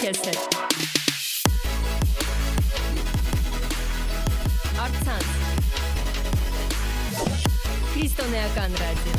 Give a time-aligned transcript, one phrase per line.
[0.00, 0.54] Քեզ հետ։
[4.80, 5.26] Արցանց։
[7.90, 9.18] Քրիստոնեական ռադիո։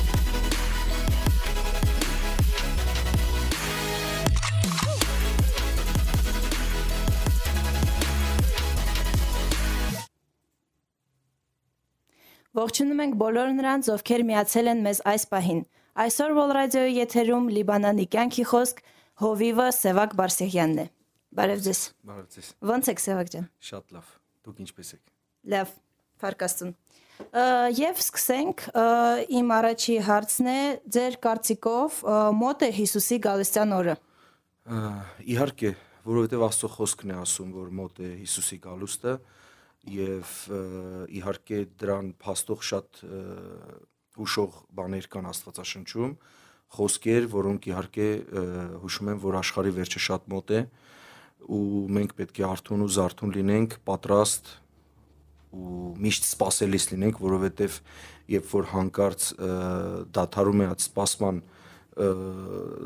[12.58, 15.62] Ողջունում ենք բոլոր նրանց, ովքեր միացել են մեզ այս պահին։
[16.02, 18.82] Այսօր Vol Radio-ի եթերում Լիբանանի կյանքի խոսք
[19.22, 20.86] Հովիվը Սևակ Բարսեղյանն է։
[21.38, 24.08] Բարև ձեզ։ Բարև ձեզ։ Ոնց եք Սևակ ջան։ Շատ լավ։
[24.48, 25.04] Դուք ինչպե՞ս եք։
[25.54, 25.76] Լավ,
[26.24, 26.72] Փարքաստուն։
[27.78, 28.64] Եվ սկսենք
[29.38, 30.58] իմ առաջի հարցն է
[30.98, 32.00] ձեր կարծիքով
[32.42, 33.96] մոտ է Հիսուսի գալստյան օրը։
[35.36, 35.72] Իհարկե,
[36.10, 39.16] որովհետև Աստծո խոսքն է ասում, որ մոտ է Հիսուսի գալուստը
[40.02, 40.36] եւ
[41.22, 43.04] իհարկե դրան փաստող շատ
[44.18, 46.16] հուշող բաներ կան Աստվածաշնչում,
[46.72, 48.08] խոսքեր, որոնք իհարկե
[48.82, 50.62] հուշում եմ, որ աշխարի վերջը շատ մոտ է
[51.52, 51.64] ու
[51.98, 54.52] մենք պետք է արթուն ու զարթուն լինենք, պատրաստ
[55.52, 57.78] ու միշտ սпасելիս լինենք, որովհետև
[58.32, 59.28] երբ որ հանկարծ
[60.16, 61.42] դադարում է այդ սпасման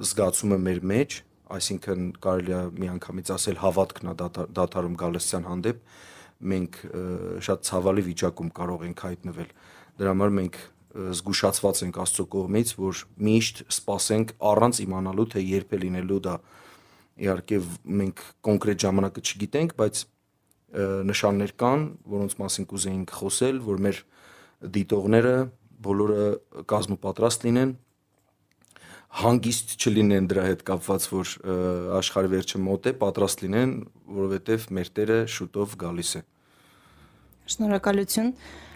[0.09, 1.17] զգացումը մեր մեջ,
[1.55, 4.15] այսինքն կարելի է միանգամից ասել հավատքն է
[4.57, 5.83] դադարում գալստյան հանդեպ,
[6.55, 6.79] մենք
[7.45, 9.51] շատ ցավալի վիճակում կարող ենք հայտնվել։
[9.99, 10.57] Դրա համար մենք
[10.95, 16.35] զգուշացված ենք Աստծո կողմից, որ միշտ սпасենք առանց իմանալու թե երբ է լինելու դա։
[17.25, 17.59] Իհարկե
[18.01, 20.03] մենք կոնկրետ ժամանակը չգիտենք, բայց
[21.11, 21.83] նշաններ կան,
[22.15, 24.01] որոնց մասին կուզեինք խոսել, որ մեր
[24.75, 25.35] դիտողները
[25.85, 26.25] բոլորը
[26.71, 27.75] կազմոպատրաստ լինեն
[29.15, 31.29] հանգիստ չլինեն դրա հետ կապված, որ
[32.01, 33.73] աշխարհի վերջը մոտ է, պատրաստ լինեն,
[34.17, 36.21] որովհետև մեր Տերը շուտով գալիս է։
[37.53, 38.33] Շնորհակալություն։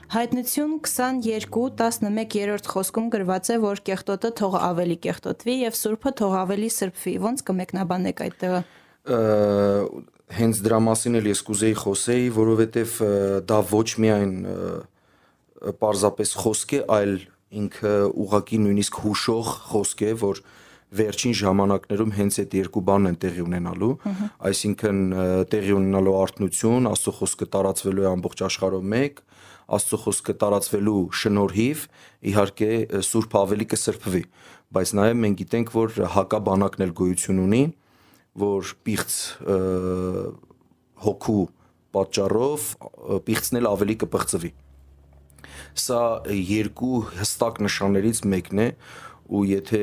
[0.09, 7.13] Հայտնություն 22:11-րդ խոսքում գրված է, որ կեղտոտը թող ավելի կեղտոտվի եւ սուրբը թող ավելի սրբվի։
[7.25, 8.61] Ոնց կմեկնաբանեք այդ տեղը։
[10.39, 12.95] Հենց դրա մասին էլ ես կուզեի խոսեի, որովհետեւ
[13.53, 14.33] դա ոչ միայն
[15.77, 17.13] պարզապես խոսք է, այլ
[17.61, 17.93] ինքը
[18.25, 20.41] ուղակի նույնիսկ հուշող խոսք է, որ
[20.89, 23.91] վերջին ժամանակներում հենց այդ երկու բանն են տեղի ունենալու,
[24.49, 25.01] այսինքն
[25.53, 29.21] տեղի ունենալու արտնություն, Աստծո խոսքը տարածվելու է ամբողջ աշխարհով մեկ,
[29.69, 31.83] Աստծո խոսքը տարածվելու շնորհիվ
[32.29, 32.71] իհարկե
[33.05, 34.23] Սուրբ ավելի կսրբվի,
[34.73, 37.63] բայց նաև մենք գիտենք, որ հակաբանակն էլ գոյություն ունի,
[38.39, 39.19] որ պիղծ
[41.05, 41.43] հոգու
[41.95, 42.65] պատճառով
[43.29, 44.51] պիղծն էլ ավելի կպղծվի
[45.79, 46.01] Սա
[46.33, 48.67] երկու հստակ նշաններից մեկն է
[49.29, 49.81] ու եթե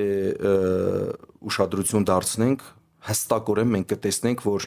[1.46, 2.64] ուշադրություն դարձնենք,
[3.06, 4.66] հստակորեն մենք կտեսնենք, որ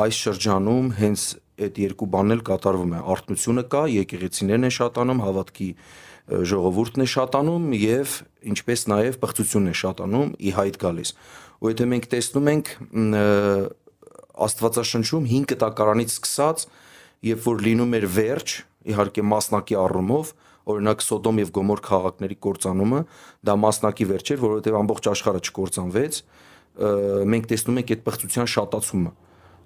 [0.00, 1.24] այս շրջանում հենց
[1.60, 5.68] այդ երկու բանն էլ կատարվում է։ Արտնությունը կա, եկեղեցիներն են շատանում, հավատքի
[6.30, 8.14] ժողովուրդն է շատանում եւ
[8.50, 11.10] ինչպես նաեւ բխծությունն է շատանում ի հայտ գալիս։
[11.60, 12.70] Ու եթե մենք տեսնում ենք
[14.40, 16.62] Աստվածաշնչում 5 տակարանից սկսած,
[17.28, 18.54] երբ որ լինում էր վերջ,
[18.94, 20.30] իհարկե մասնակի առումով,
[20.70, 23.00] օրինակ Սոդոմ եւ Գոմոր քաղաքների կործանումը,
[23.46, 26.20] դա մասնակի վերջ էր, որովհետեւ ամբողջ աշխարհը չկործանվեց,
[27.30, 29.12] մենք տեսնում ենք այդ բխծության շատացումը,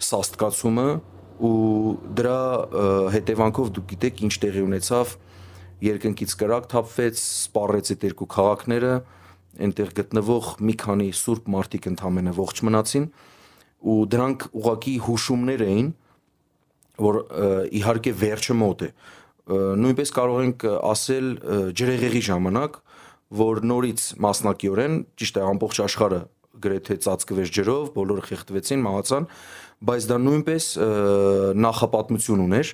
[0.04, 0.88] սաստկացումը
[1.44, 1.59] ու
[2.19, 2.41] դրա
[3.15, 5.15] հետևանքով դուք գիտեք ինչ տեղի ունեցավ,
[5.84, 8.92] երկնքից կրակ թափվեց, սպառեց այդ երկու քաղաքները,
[9.65, 13.04] այնտեղ գտնվող մի քանի սուրբ մարդիկ ընդամենը ողջ մնացին
[13.84, 15.91] ու դրանք ուղակի հուշումներ էին,
[17.04, 17.19] որ
[17.75, 18.91] իհարկե վերջը մոտ է
[19.50, 21.27] նույնպես կարող ենք ասել
[21.77, 22.78] ջրեղեղի ժամանակ
[23.34, 26.21] որ նորից մասնակիորեն ճիշտ է ամբողջ աշխարհը
[26.65, 29.28] գրեթե ծածկվեց ջրով բոլորը խեղդվեցին մահացան
[29.84, 30.69] բայց դա նույնպես
[31.65, 32.72] նախապատմություն ուներ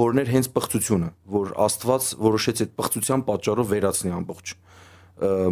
[0.00, 4.52] որն էր հենց պղծությունը որ Աստված որոշեց այդ պղծության պատճառով վերացնի ամբողջ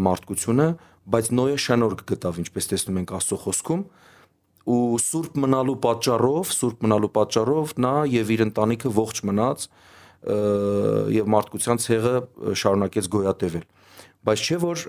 [0.09, 0.69] մարդկությունը
[1.15, 3.83] բայց նոյը շնորհք գտավ ինչպես տեսնում ենք Աստծո խոսքում
[4.69, 9.65] ու սուրբ մնալու պատճառով, սուրբ մնալու պատճառով նա եւ իր ընտանիքը ողջ մնաց
[11.19, 12.15] եւ մարդկության ցեղը
[12.59, 13.67] շարունակեց գոյատևել
[14.29, 14.81] բայց չէ որ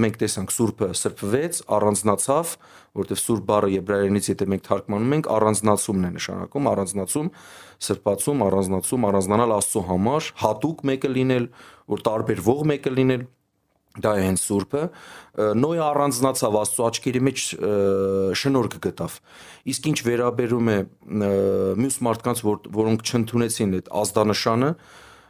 [0.00, 2.52] մենք տեսանք սուրբը սրբվեց, առանձնացավ,
[2.98, 7.28] որտեղ սուրբ բառը եբրայերենից եթե մենք թարգմանում ենք, առանձնացումն է նշանակում, առանձնացում,
[7.88, 11.50] սրբացում, առանձնացում, առանձնանալ Աստծո համար, հատուկ մեկը լինել,
[11.92, 13.28] որ տարբերվող մեկը լինել
[13.98, 14.82] դա է հենց սուրբը
[15.58, 17.44] նոյ առանձնացավ աստծո աչքերի մեջ
[18.38, 19.18] շնորհք գտավ
[19.72, 20.78] իսկ ինչ վերաբերում է
[21.82, 24.70] մյուս մարդկանց որ, որոնք չընդունեցին այդ ազդանշանը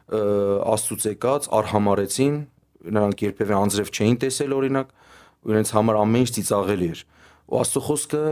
[0.08, 2.36] աստծուց եկած արհամարեցին
[2.88, 4.92] նրանք երբևէ անձրև չէին տեսել օրինակ
[5.48, 7.02] իրենց համար ամեն ինչ ծիծաղելի էր
[7.48, 8.22] ու աստծո խոսքը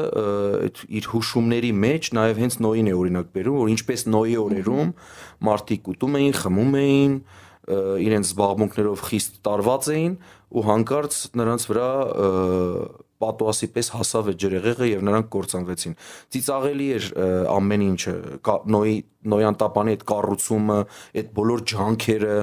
[0.67, 4.91] այդ իր հուշումների մեջ նաև հենց նոյին է օրինակ բերում որ ինչպես նոյի օրերում
[5.49, 7.15] մարդիկ ուտում էին խմում էին
[7.67, 10.15] իրենց զբաղմունքներով խիստ տարված էին
[10.57, 11.91] ու հանկարծ նրանց վրա
[13.17, 15.95] պատուասի պես հասավ այդ ջրեղեղը եւ նրանք կործանվեցին։
[16.37, 17.07] Ծիծաղելի էր
[17.53, 18.15] ամեն ինչը,
[18.77, 18.97] նոյի
[19.33, 20.79] նոյան տապանի այդ կառուցումը,
[21.17, 22.37] այդ բոլոր ջանքերը,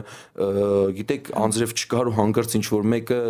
[0.98, 3.22] գիտեք, անձրև չկար ու հանգարց ինչ որ մեկը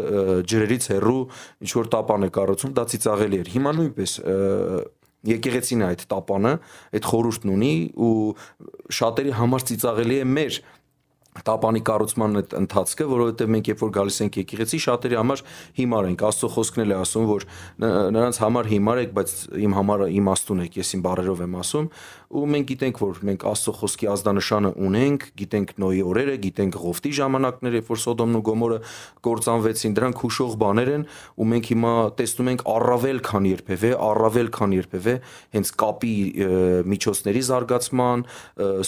[0.53, 1.21] ջրերից հեռու
[1.67, 4.17] ինչ որ տապան է կառուցում, դա ծիծաղելի էր։ Հիմա նույնպես
[5.23, 6.51] եկեղեցին է այդ տապանը,
[6.99, 8.15] այդ խորհուրդն ունի ու
[8.97, 10.57] շատերի համար ծիծաղելի է մեր
[11.41, 15.43] տապանի կառուցման այդ ընթացքը, որովհետև մենք երբ որ գալիս ենք եկեղեցի, շատերի համար
[15.79, 17.45] հիմար ենք։ Աստծո խոսքն էլ է ասում, որ
[18.13, 19.33] նրանց համար հիմար եք, բայց
[19.63, 21.87] իմ համար իմաստուն եք, ես իմ բառերով եմ ասում,
[22.33, 27.77] ու մենք գիտենք, որ մենք Աստծո խոսքի ազդանշանը ունենք, գիտենք Նոյի օրերը, գիտենք Ղովտի ժամանակները,
[27.77, 28.79] երբ որ Սոդոմն ու Գոմորը
[29.27, 31.05] կործանվեցին, դրանք հուշող բաներ են,
[31.37, 35.15] ու մենք հիմա տեսնում ենք առավել քան երբևէ, առավել քան երբևէ
[35.53, 36.15] հենց կապի
[36.89, 38.25] միջոցների զարգացման,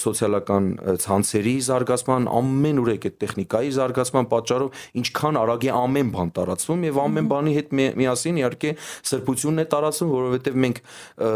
[0.01, 0.71] սոցիալական
[1.05, 6.99] ցանցերի զարգացման, ամենուր եք այդ տեխնիկայի զարգացման պատճառով ինչքան արագ է ամեն բան տարածվում եւ
[7.05, 8.71] ամեն բանի հետ մի- միասին իհարկե
[9.11, 11.29] սրբությունն է տարածվում, որովհետեւ մենք ը,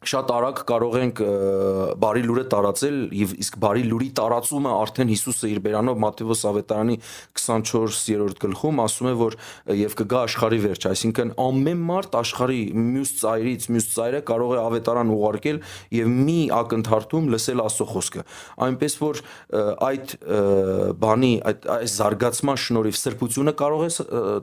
[0.00, 1.18] շատ արագ կարող ենք
[2.00, 6.96] բարի լուրը տարածել եւ իսկ բարի լուրի տարածումը արդեն Հիսուսը իր բերանով Մատթեոս ավետարանի
[7.36, 9.36] 24-րդ գլխում ասում է որ
[9.76, 15.12] եւ կգա աշխարհի վերջ, այսինքն ամեն մարդ աշխարհի մյուս ծայրից մյուս ծայրը կարող է ավետարան
[15.20, 15.60] ուղարկել
[16.00, 18.24] եւ մի ակնթարթում լսել Աստծո խոսքը։
[18.70, 19.22] Այնպես որ
[19.90, 20.16] այդ
[21.04, 23.90] բանի այդ այս զարգացման շնորհիվ սրբությունը կարող է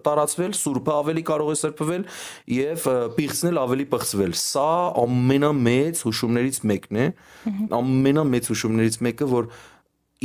[0.05, 2.05] տարածվել, սուրբը ավելի կարող է սրբվել
[2.57, 4.67] եւ ը, պիղծն էլ ավելի պղծվել։ Սա
[5.47, 7.07] ամենամեծ հուշումներից մեկն է,
[7.77, 9.49] ամենամեծ հուշումներից մեկը, որ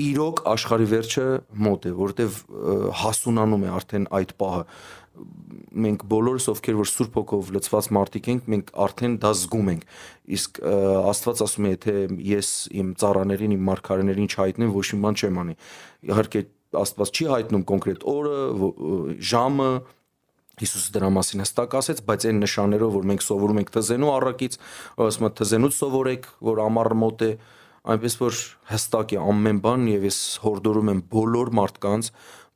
[0.03, 1.25] իրոք աշխարհի վերջը
[1.67, 2.37] մոտ է, որտեվ
[3.03, 4.63] հասունանում է արդեն այդ պահը
[5.83, 9.85] մենք բոլորս ովքեր որ Սուրբ ոգով լցված մարդիկ ենք, մենք արդեն դա զգում ենք։
[10.37, 10.61] Իսկ
[11.13, 11.95] Աստված ասում է, եթե
[12.33, 15.57] ես իմ ծառաներին, իմ մարգարեներին չհայտնեմ, ոչ մի բան չեմ անի։
[16.09, 16.45] Իհարկե
[16.83, 18.37] Աստված չի հայտնում կոնկրետ օրը,
[19.33, 19.71] ժամը,
[20.63, 24.59] Հիսուսը դրա մասին հստակ ասեց, բայց այն նշաններով, որ մենք սովորում ենք թզենու առակից,
[25.07, 27.31] ասում է թզենուց սովորեք, որ ամառը մոտ է,
[27.93, 28.39] այնպես որ
[28.71, 32.13] հստակ է ամեն բան եւ ես հորդորում եմ բոլոր մարդկանց,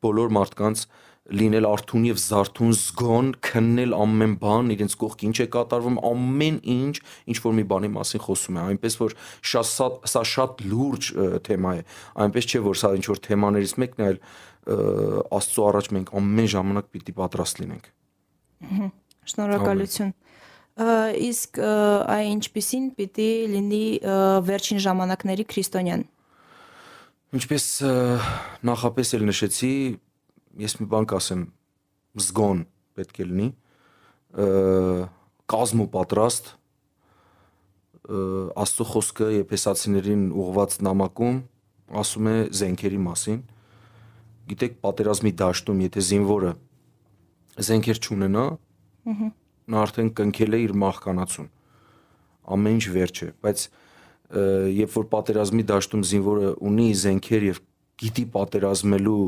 [0.06, 0.86] բոլոր մարդկանց
[1.26, 6.94] լինել արթուն եւ զարթուն զգոն, քննել ամեն բան, իրենց կողք ինչ է կատարվում, ամեն ինչ,
[7.32, 9.16] ինչ որ մի բանի մասին խոսում է, այնպես որ
[9.50, 11.10] շատ սա, սա շատ լուրջ
[11.48, 11.82] թեմա է,
[12.26, 14.20] այնպես չէ որ սա ինչ որ թեմաներից մեկն է, այլ
[14.66, 17.84] Աստծո առաջ մենք ամեն ժամանակ պիտի պատրաստ լինենք։
[19.30, 20.24] Շնորհակալություն։ Ա,
[20.76, 21.60] Իսկ
[22.12, 23.84] այ ինչպիսին պիտի լինի
[24.44, 26.02] վերջին ժամանակների քրիստոնյան։
[27.36, 27.64] Ինչպես
[28.68, 29.72] նախապես էլ նշեցի,
[30.66, 31.46] ես մի բան կասեմ,
[32.26, 32.60] զգոն
[32.96, 33.48] պետք է լինի,
[35.52, 36.52] կազմ ու պատրաստ
[38.06, 41.38] Աստծո խոսքը Եփեսացիներին ուղված նամակում
[42.02, 43.40] ասում է զենքերի մասին։
[44.46, 46.52] Գիտեք, պատերազմի դաշտում, եթե զինվորը
[47.66, 48.44] զենքեր չունենա,
[49.66, 51.48] նա արդեն կնքել է իր մահկանացուն։
[52.56, 53.64] Ամեն ինչ վերջ է, բայց
[54.76, 57.60] երբ որ պատերազմի դաշտում զինվորը ունի զենքեր եւ
[58.02, 59.26] գիտի պատերազմելու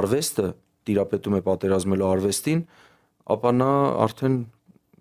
[0.00, 0.48] արվեստը,
[0.88, 2.60] տիրապետում է պատերազմելու արվեստին,
[3.34, 3.70] ապա նա
[4.06, 4.36] արդեն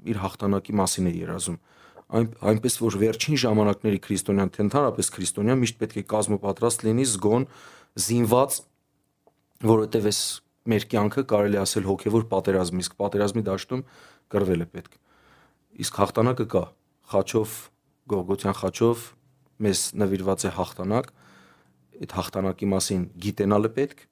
[0.10, 1.60] իր հաղթանակի մասին է երազում։
[2.10, 7.46] Այն այնպես որ վերջին ժամանակների քրիստոնյան, թե ընդհանրապես քրիստոնյան միշտ պետք է կազմապատրաստ լինի զգոն,
[8.00, 8.56] զինված,
[9.60, 10.20] որովհետև այս
[10.70, 13.82] մեր կյանքը կարելի ասել հոգևոր պատերազմ, իսկ պատերազմի դաշտում
[14.32, 14.98] կռվել է պետք։
[15.84, 16.64] Իսկ հաղթանակը կա։
[17.10, 17.56] Խաչով,
[18.10, 19.04] Գողգոթյան խաչով
[19.66, 21.12] մեզ նվիրված է հաղթանակ։
[22.00, 24.04] Այդ հաղթանակի մասին գիտենալը պետք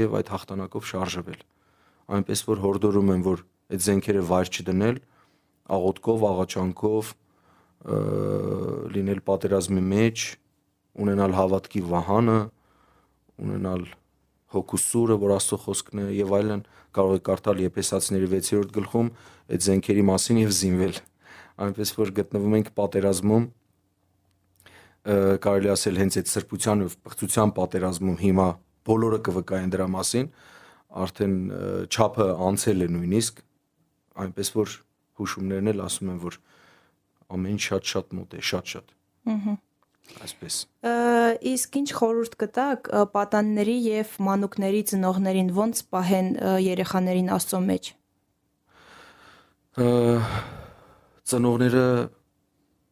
[0.00, 1.40] եւ այդ հաղթանակով շարժվել։
[2.10, 5.00] Այնպես որ հորդորում եմ, որ այդ զենքերը վայր չդնել,
[5.70, 7.12] աղոթքով, աղաչանքով
[8.96, 10.24] լինել պատերազմի մեջ,
[11.00, 12.38] ունենալ հավատքի վահանը,
[13.40, 13.84] ունենալ
[14.50, 16.62] հոգուսուրը, որ Աստծո խոսքն է եւ այլն,
[16.96, 19.10] կարող եք կարդալ Եփեսացիների 6-րդ գլխում
[19.50, 21.00] այդ զենքերի մասին եւ զինվել։
[21.60, 23.46] Այնպես որ գտնվում ենք պատերազմում
[25.00, 28.48] կարելի ասել հենց այդ սրբության եւ պղծության պատերազմում հիմա
[28.90, 30.28] բոլորը կվկայեն դրա մասին,
[31.00, 33.40] արդեն ը, չափը անցել է նույնիսկ,
[34.24, 34.74] այնպես որ
[35.20, 36.38] հուշումներն էլ ասում են, որ
[37.30, 38.94] ամեն ինչ շատ-շատ մոտ է, շատ-շատ։
[39.30, 39.54] Ահա։
[40.20, 40.56] Այսպես։
[41.50, 46.30] Իսկ ինչ խորհուրդ կտակ պատանների եւ մանուկների ծնողներին ոնց պահեն
[46.66, 47.90] երեխաներին Աստծո մեջ։
[51.30, 51.84] ծնողները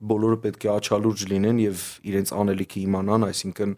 [0.09, 3.73] բոլորը պետք է աչալուրջ լինեն եւ իրենց անելիքը իմանան, այսինքն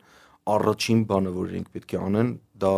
[0.55, 2.73] առաջին բանը, որ իրենք պետք է անեն, դա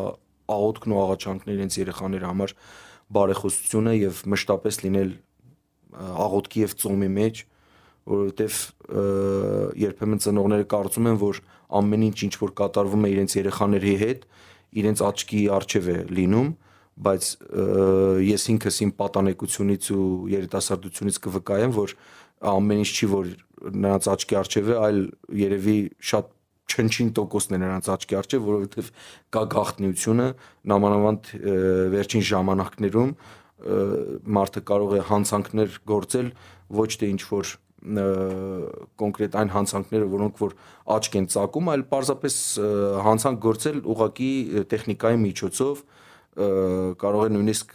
[0.52, 2.54] աղոթքն ու աղաչանքն իրենց երեխաների համար
[3.16, 5.11] բարեխոսությունը եւ մշտապես լինել
[6.23, 7.42] աղոթքի եւ ծոմի մեջ,
[8.09, 9.05] որովհետեւ ա,
[9.83, 11.41] երբեմն ծնողները կարծում են, որ
[11.83, 14.27] ամեն ինչ ինչ որ կատարվում է իրենց երեխաների հետ,
[14.83, 16.51] իրենց աչքի առջև է լինում,
[17.03, 17.29] բայց
[18.29, 21.95] ես ինքս իմ պատանեկությունից ու երիտասարդությունից կվկայեմ, որ
[22.53, 23.33] ամեն ինչ չի որ
[23.83, 25.01] նրանց աչքի առջև է, այլ
[25.43, 25.77] երևի
[26.13, 26.31] շատ
[26.73, 28.91] չնչին տոկոսն է նրանց աչքի առջև, որովհետև
[29.35, 30.29] կա գաղտնիությունը
[30.73, 31.31] նամանավանդ
[31.93, 33.13] վերջին ժամանակներում
[34.37, 36.31] մարդը կարող է հանցանքներ գործել
[36.83, 40.55] ոչ թե ինչ որ կոնկրետ այն հանցանքները, որոնք որ
[40.97, 42.37] աչք են ծակում, այլ պարզապես
[43.07, 44.31] հանցանք գործել ուղակի
[44.71, 45.83] տեխնիկայի միջոցով
[46.33, 47.75] կարող է նույնիսկ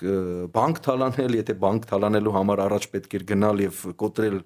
[0.56, 4.40] բանկ թալանել, եթե բանկ թալանելու համար առաջ պետք էր գնալ եւ կոտրել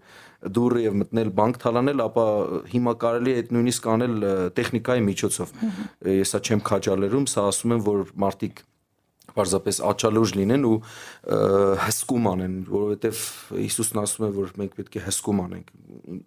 [0.58, 2.25] դուռը եւ մտնել բանկ թալանել, ապա
[2.74, 4.18] հիմա կարելի է այդ նույնիսկ անել
[4.58, 5.56] տեխնիկայի միջոցով։
[6.12, 8.62] Ես սա չեմ քաջալերում, սա ասում եմ, որ մարդիկ
[9.36, 10.74] պարզապես աչալուժ լինեն ու
[11.82, 13.22] հսկում անեն, որովհետև
[13.62, 15.72] Հիսուսն ասում է, որ մենք պետք է հսկում անենք,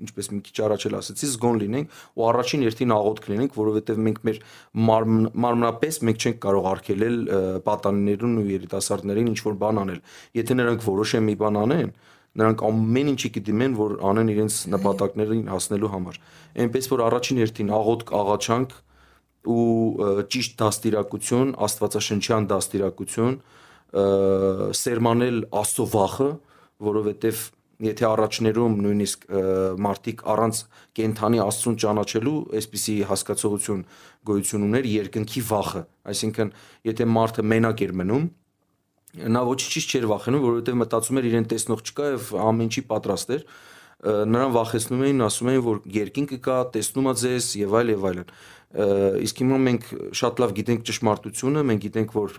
[0.05, 4.19] ինչպես մի քիչ առաջ էլ ասեցի, զգոն լինենք ու առաջին երթին աղոթք լինենք, որովհետև մենք
[4.29, 4.41] մեր
[4.89, 10.01] մարմն, մարմնապես մենք չենք կարող արգելել ը, պատանիներին ու երիտասարդներին ինչ որ բան անել։
[10.35, 11.93] Եթե նրանք որոշեն մի բան անեն,
[12.35, 16.17] նրանք ամեն ինչի կդիմեն, որ անեն իրենց նպատակներին հասնելու համար։
[16.65, 18.75] Էնպես որ առաջին երթին աղոթք, աղաչանք
[19.51, 23.35] ու ճիշտ դաստիարակություն, աստվածաշնչյան դաստիարակություն,
[24.81, 26.31] սերմանել Աստծո վախը,
[26.89, 27.43] որովհետև
[27.85, 29.27] եթե առաջներում նույնիսկ
[29.85, 30.61] մարդիկ առանց
[30.99, 33.83] կենթանի Աստծուն ճանաչելու այսպիսի հասկացողություն
[34.31, 35.83] գոյություն ուներ երկնքի վախը,
[36.15, 36.53] այսինքն
[36.91, 38.27] եթե մարդը մենակ էր մնում,
[39.35, 43.45] նա ոչինչից չէր վախենում, որովհետև մտածում էր իրեն տեսնող չկա եւ ամեն ինչի պատրաստ էր
[44.03, 48.35] նրան վախեցնում էին, ասում էին, որ երկինքը կա, տեսնում է ձեզ եւ այլ եւ այլն։
[48.75, 49.85] Իսկ հիմա մենք
[50.19, 52.33] շատ լավ գիտենք ճշմարտությունը, մենք գիտենք, որ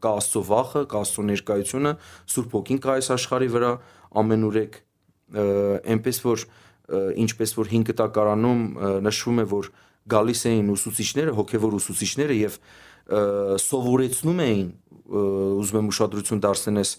[0.00, 1.92] կա Աստծո վախը, կա Աստծո ներկայությունը,
[2.32, 3.72] Սուրբ ոգին կա այս աշխարհի վրա
[4.24, 4.78] ամենուրեք,
[5.94, 6.46] այնպես որ
[7.24, 8.64] ինչպես որ 5 տակարանում
[9.04, 9.68] նշվում է, որ
[10.14, 12.58] գալիս էին ուսուցիչները, հոգևոր ուսուցիչները եւ
[13.64, 14.68] սովորեցնում էին
[15.04, 16.92] ուզում եմ ուշադրություն դարձնել այս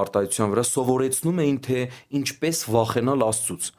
[0.00, 1.78] արտահայտության վրա, սովորեցնում էին թե
[2.20, 3.70] ինչպես վախենալ Աստծուց։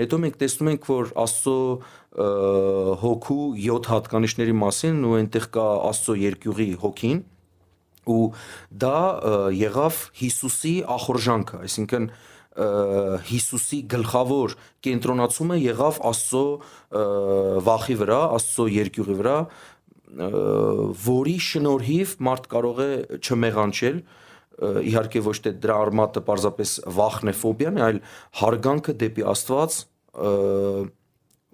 [0.00, 1.56] Հետո մենք տեսնում ենք, որ Աստծո
[3.00, 7.20] հոգու 7 հատկանիշների մասին ու այնտեղ կա Աստծո երկյուղի հոգին
[8.10, 8.24] ու
[8.82, 9.00] դա
[9.60, 12.08] եղավ Հիսուսի ախորժանքը, այսինքն
[13.30, 16.44] Հիսուսի գլխավոր կենտրոնացումը եղավ Աստծո
[17.68, 19.36] վախի վրա, Աստծո երկյուղի վրա,
[20.10, 22.90] որի շնորհիվ մարդ կարող է
[23.20, 24.00] չմեղանչել
[24.90, 28.00] իհարկե ոչ թե դրա արմատը պարզապես վախն է, ֆոբիան է, այլ
[28.40, 29.76] հարգանքը դեպի Աստված,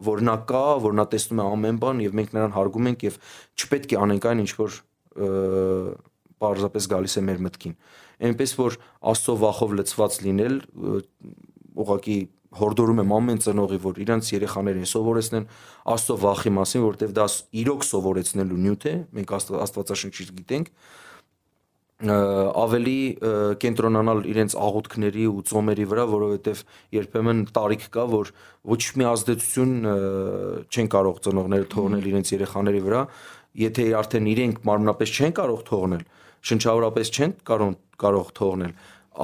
[0.06, 3.18] որ նա կա, որ նա տեսնում է ամեն բան եւ մենք նրան հարգում ենք եւ
[3.56, 4.80] չպետք է անենք այն ինչ որ
[6.42, 7.76] պարզապես գալիս է մեր մտքին։
[8.26, 8.78] Այնպես որ
[9.12, 10.58] Աստծո վախով լցված լինել
[11.76, 12.18] ուղղակի
[12.60, 15.48] հորդորում եմ ամեն ծնողի, որ իրանց երեխաներին սովորեցնեն
[15.96, 17.26] Աստծո վախի մասին, որովհետև դա
[17.62, 20.70] իրոք սովորեցնելու նյութ է, մենք Աստված- Աստվածաշնչից գիտենք,
[21.96, 22.98] ավելի
[23.56, 26.60] կենտրոնանալ իրենց աղոթքների ու ծոմերի վրա, որովհետև
[26.92, 28.32] երբեմն տարիք կա, որ
[28.68, 29.72] ոչ մի ազդեցություն
[30.68, 33.00] չեն կարող ծնողները թողնել իրենց երեխաների վրա,
[33.64, 36.04] եթե արդեն իրենք մարմնապես չեն կարող թողնել,
[36.44, 38.72] շնչավորապես չեն կարող կարող թողնել,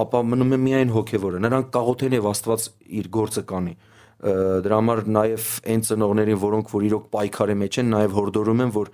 [0.03, 2.69] ապա մնում է միայն հոգևորը։ Նրանք կաղոթեն եւ Աստված
[3.03, 3.75] իր գործը կանի։
[4.63, 8.91] Դրա համար նաև այն ծնողներին, որոնք որ իրոք պայքարի մեջ են, նաև հորդորում եմ, որ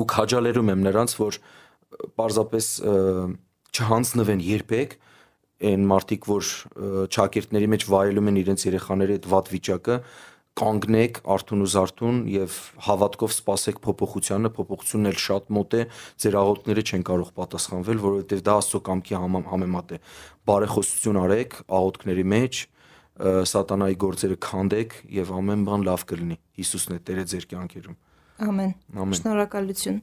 [0.00, 1.38] ու քաջալերում եմ նրանց, որ
[2.20, 2.68] պարզապես
[3.70, 4.96] չհանձնվեն երբեք
[5.60, 6.50] այն մարդիկ, որ
[7.12, 9.96] ճակերտների մեջ վայելում են իրենց երեխաների այդ վատ վիճակը,
[10.60, 15.82] կանգնեք Արթուն ու Զարթուն եւ հավատքով սպասեք փոփոխությանը, փոփոխությունն էլ շատ մոտ է,
[16.20, 20.00] ձեր աղոթքները չեն կարող պատասխանվել, որովհետեւ դա Աստծո կամքի համեմատ է։
[20.50, 22.60] Բարեխոսություն արեք աղոթքների մեջ,
[23.20, 27.96] սատանայի գործերը քանդեք եւ ամեն բան լավ կլինի։ Հիսուսն է Տերը ձեր կյանքերում։
[28.40, 29.98] Ամեն։ Շնորհակալություն։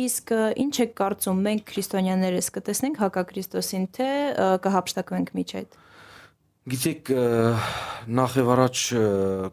[0.00, 0.32] Իսկ
[0.64, 4.10] ինչ եք կարծում մենք քրիստոնյաներս կտեսնենք հակակրիստոսին, թե
[4.66, 5.89] կհապշտակվենք միջ այդ։ Ա,
[6.70, 7.10] Գիտեք,
[8.20, 8.82] նախ եւ առաջ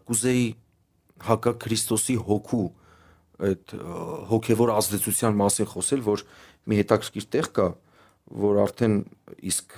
[0.06, 0.44] կուզեի
[1.28, 2.66] հակա Քրիստոսի հոգու
[3.48, 3.74] այդ
[4.30, 6.24] հոգևոր ազդեցության մասին խոսել, որ
[6.68, 7.66] մի հետաքրքիր տեղ կա,
[8.44, 8.96] որ արդեն
[9.50, 9.76] իսկ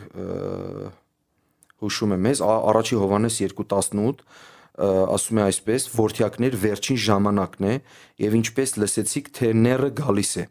[1.81, 5.89] հուշում եմ մեզ առաջի Հովանես 2:18 ը, ասում է այսպես.
[5.97, 7.75] «Որդյակներ վերջին ժամանակն է,
[8.21, 10.45] եւ ինչպես լսեցիք, թե ները գալիս է»։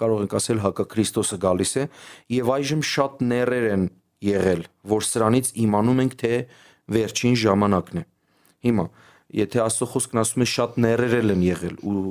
[0.00, 1.82] կարող ենք ասել հակա Քրիստոսը գալիս է
[2.34, 3.84] եւ այժմ շատ ներեր են
[4.24, 6.32] եղել, որ սրանից իմանում ենք, թե
[6.94, 8.04] վերջին ժամանակն է։
[8.68, 8.86] Հիմա,
[9.38, 12.02] եթե Աստծո խոսքն ասում է շատ ներերել են եղել ու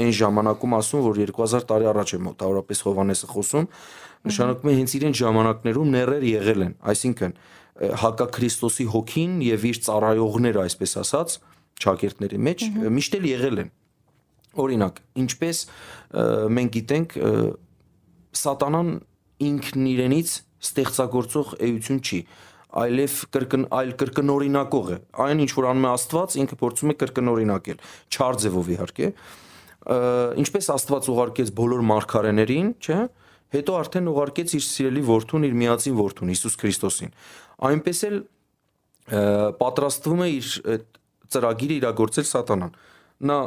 [0.00, 3.66] այն ժամանակում ասում որ 2000 տարի առաջ է մոտավորապես Հովանեսը խոսում,
[4.30, 9.80] նշանակում է հենց իրեն ժամանակներում ներեր եղել են, այսինքն ը, հակա Քրիստոսի հոգին եւ իր
[9.86, 11.36] ծառայողները, այսպես ասած,
[11.80, 12.64] ճակերտների մեջ
[13.00, 13.70] միշտ էլ եղել են
[14.60, 15.58] Օրինակ, ինչպես
[16.58, 17.12] մենք գիտենք,
[18.40, 18.88] սատանան
[19.46, 22.20] ինքն իրենից ստեղծագործող էություն չի,
[22.80, 27.80] այլև կրկն այլ կրկնօրինակող է։ Այն ինչ որ անում է Աստված, ինքը փորձում է կրկնօրինակել,
[28.14, 29.08] չար ձևով իհարկե։
[30.44, 33.00] Ինչպես Աստված ուղարկեց բոլոր մարգարեներին, չէ՞,
[33.50, 37.14] հետո արդեն ուղարկեց իր սիրելի որդուն, իր միածին որդուն Հիսուս Քրիստոսին։
[37.70, 38.18] Այնպես էլ
[39.60, 40.50] պատրաստվում է իր
[41.34, 42.76] ծրագիրը իրագործել սատանան։
[43.30, 43.38] Նա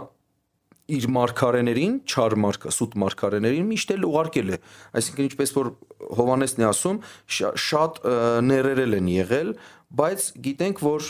[0.91, 4.57] իր մարգարեներին, չար մարգա, սուտ մարգարեներին միշտ էլ ուղարկել է։
[4.99, 5.69] Այսինքն ինչպես որ
[6.03, 6.97] Հովանեսն է ասում,
[7.31, 7.99] շա- շատ
[8.43, 9.53] ներերել են եղել,
[9.95, 11.01] բայց գիտենք որ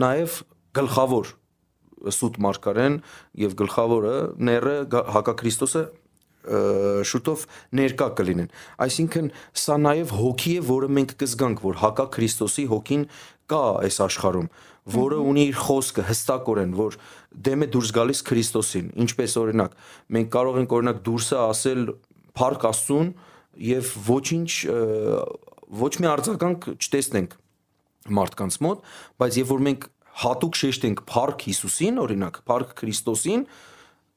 [0.00, 0.38] նաև
[0.80, 1.26] գլխավոր
[2.08, 2.96] սուտ մարգարեն
[3.44, 5.82] եւ գլխավորը ները գա- հակաքրիստոսը
[6.40, 7.44] ը, շուտով
[7.76, 8.48] ներկա կլինեն։
[8.80, 13.04] Այսինքն սա նաև հոգի է, որը մենք կզգանք, որ հակա Քրիստոսի հոգին
[13.52, 14.48] կա այս աշխարհում,
[14.94, 16.96] որը ունի իր խոսքը հստակորեն, որ
[17.46, 19.76] դեմ է դուրս գալիս Քրիստոսին։ Ինչպես օրինակ,
[20.16, 21.82] մենք կարող ենք օրինակ դուրսը ասել
[22.40, 23.08] Փառք Աստծուն
[23.70, 24.50] եւ ոչինչ
[25.80, 27.34] ոչ մի արձագանք չտեսնենք
[28.20, 28.86] մարդկանց մոտ,
[29.20, 29.88] բայց երբ որ մենք
[30.20, 33.44] հատուկ շեշտենք Փառք Հիսուսին, օրինակ, Փառք Քրիստոսին,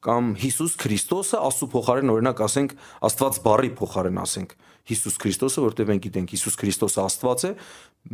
[0.04, 2.74] կամ Հիսուս Քրիստոսը Աստծո փոխարեն օրինակ ասենք
[3.08, 7.50] Աստված բարի փոխարեն ասենք Հիսուս Քրիստոսը, որտեղ մենք գիտենք Հիսուս Քրիստոսը Աստված է,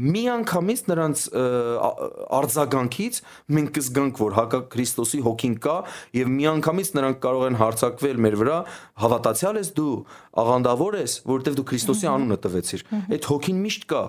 [0.06, 1.94] միանգամից նրանց ա-
[2.38, 3.18] արձագանքից
[3.56, 5.74] մենք կզգանք, որ հակա Քրիստոսի հոգին կա
[6.20, 8.58] եւ միանգամից նրանք կարող են հարցակվել մեր վրա,
[9.02, 9.96] հավատացյալ ես դու,
[10.44, 14.02] աղանդավոր ես, որովհետեւ դու Քրիստոսի անունը տվեցիր։ Այդ հոգին միշտ կա,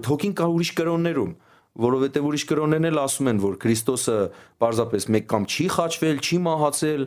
[0.00, 1.32] այդ հոգին կա ուրիշ կրոններում
[1.80, 4.16] որովհետև ուրիշ կրոններն էլ ասում են, որ Քրիստոսը
[4.60, 7.04] պարզապես մեկ կամ չի խաչվել, չի մահացել,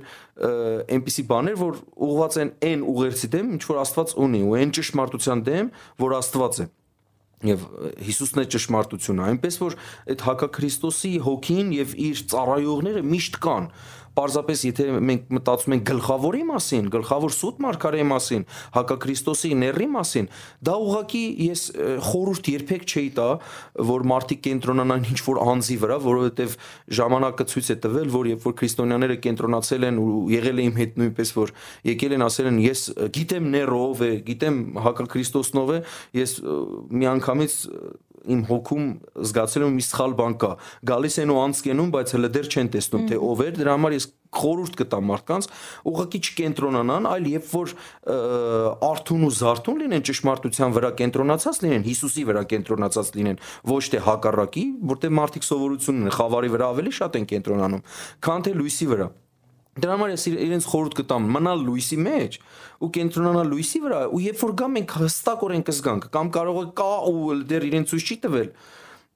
[0.98, 5.44] այնպիսի բաներ, որ ուղղված են այն ուղերձի դեմ, ինչ որ Աստված ունի, ու այն ճշմարտության
[5.50, 6.72] դեմ, որ Աստված է
[7.44, 7.64] եւ
[8.08, 9.74] Հիսուսն է ճշմարտությունը այնպես որ
[10.14, 13.68] այդ հակաքրիստոսի հոգին եւ իր ծառայողները միշտ կան
[14.14, 18.46] Պարզապես եթե մենք մտածում ենք գլխավորի մասին, գլխավոր սուտ մարգարեի մասին,
[18.78, 20.30] հակաքրիստոսի ների մասին,
[20.70, 23.28] դա ուղղակի ես ը, խորհուրդ երբեք չէի տա,
[23.90, 26.56] որ մարդիկ կենտրոնանան ինչ որ անձի վրա, որովհետև
[27.00, 30.98] ժամանակը ցույց է տվել, որ երբ որ քրիստոնյաները կենտրոնացել են ու եղել է իմ հետ
[31.04, 31.54] նույնպես որ
[31.90, 32.82] եկել են ասել են ես
[33.18, 35.80] գիտեմ ներով է, գիտեմ հակաքրիստոսնով է,
[36.22, 36.38] ես
[37.02, 37.58] միանգամից
[38.24, 38.90] իմ հոգում
[39.30, 40.52] զգացել եմ մի սխալ բան կա։
[40.90, 44.08] Գալիս են ու անցկենում, բայց հələ դեռ չեն տեսնում թե ով է։ Դրա համար ես
[44.34, 45.48] խորհուրդ կտամ մարդկանց
[45.90, 47.74] ուղղակի չկենտրոնանան, այլ երբ որ
[48.90, 53.42] արթուն ու զարթուն լինեն ճշմարտության վրա կենտրոնացած լինեն, Հիսուսի վրա կենտրոնացած լինեն,
[53.74, 57.86] ոչ թե հակառակի, որտեղ մարդիկ սովորություն ունեն, խավարի վրա ավելի շատ են կենտրոնանում,
[58.26, 59.14] քան թե լույսի վրա։
[59.74, 62.36] Դրա համար ես իր- իրենց խորհուրդ կտամ մնալ լույսի մեջ
[62.84, 66.90] ու կենտրոնանալ լույսի վրա ու երբ որ գա մենք հստակորեն կզգանք կամ կարող է կա
[67.10, 68.50] ու դեռ իրեն ցույց չի տվել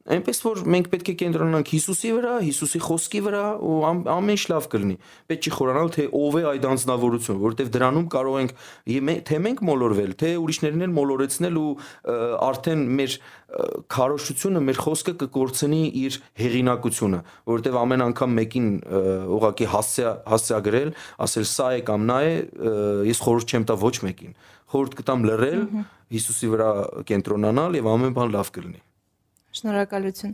[0.08, 4.44] այնպես որ մենք պետք է կենտրոնանանք Հիսուսի վրա, Հիսուսի խոսքի վրա ու ամ- ամեն ինչ
[4.52, 4.96] լավ կլինի։
[5.28, 8.54] Պետք չի խորանալ թե ով է այդ անձնավորությունը, որովհետև դրանում կարող ենք
[9.28, 11.72] թե մենք մոլորվել, թե ուրիշներն էլ մոլորեցնել ու
[12.48, 13.18] արդեն մեր
[13.48, 19.02] քարոշությունը, մեր խոսքը կկորցնի իր հեղինակությունը, որովհետև ամեն անգամ մեկին ը,
[19.38, 20.92] ուղղակի հասցա հասցեագրել,
[21.28, 22.34] ասել սա է կամ նա է,
[23.08, 24.36] ես խորհուրդ չեմ տա ոչ մեկին։
[24.68, 25.64] Խորհուրդ կտամ լռել,
[26.08, 26.70] Հիսուսի վրա
[27.08, 28.87] կենտրոնանալ եւ ամեն բան լավ կլինի։
[29.58, 30.34] Շնորհակալություն։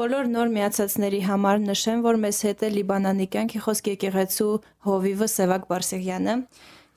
[0.00, 4.52] Բոլոր նոր միացածների համար նշեմ, որ մեզ հետ է Լիբանանի կյանքի խոսք եկեղեցու
[4.86, 6.36] Հովիվը Սևակ Բարսեղյանը։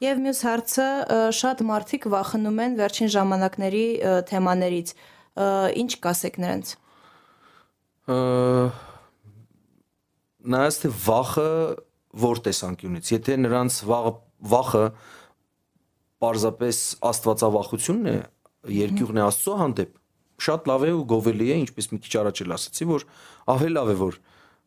[0.04, 0.88] Եվ մյուս հարցը
[1.40, 3.84] շատ մարդիկ վախենում են վերջին ժամանակների
[4.32, 4.94] թեմաներից։
[5.84, 6.74] Ինչ կասեք նրանց։
[10.44, 11.50] նայած թե վախը
[12.24, 13.78] որ տեսանկյունից եթե նրանց
[14.54, 14.84] վախը
[16.24, 18.16] պարզապես աստվածավախությունն է
[18.76, 20.03] երկյուղն է աստծո հանդեպ
[20.44, 23.06] շատ լավ է ու գովելի է ինչպես մի քիչ առաջ էլ ասացի որ
[23.54, 24.18] ավելի լավ է որ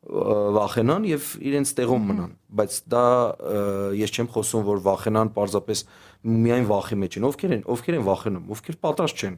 [0.06, 3.04] վախենան եւ իրենց տեղում մնան բայց դա
[3.98, 5.82] ես չեմ խոսում որ վախենան պարզապես
[6.46, 9.36] միայն վախի մեջ են ովքեր են ովքեր են վախենում ովքեր պատրաստ չեն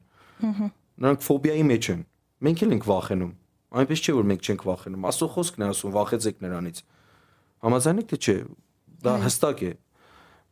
[0.98, 2.02] նրանք ֆոբիայի մեջ են
[2.48, 3.32] մենք էլ ենք վախենում
[3.78, 6.82] այնպես չէ որ մենք չենք վախենում աստծո խոսքն է ասում վախեցեք նրանից
[7.64, 8.36] համաձայնեք թե չէ
[9.08, 9.72] դա հստակ է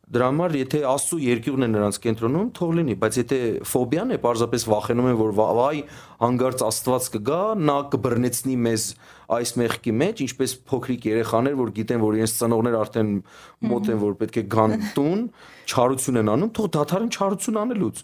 [0.07, 4.63] դրա համար եթե աստծո երկյուղն է նրանց կենտրոնում թող լինի բայց եթե ֆոբիան է parzapes
[4.71, 5.81] վախենում են որ վա- վայ
[6.23, 8.85] հանգարց աստված կգա նա կբռնեցնի մեզ
[9.37, 13.11] այս մեղքի մեջ ինչպես փոքրիկ երեխաներ որ գիտեն որ իրենց ծնողներ արդեն
[13.67, 15.21] մոտ են որ պետք է գան տուն
[15.75, 18.03] չարություն են անում թող դադարեն չարություն անելուց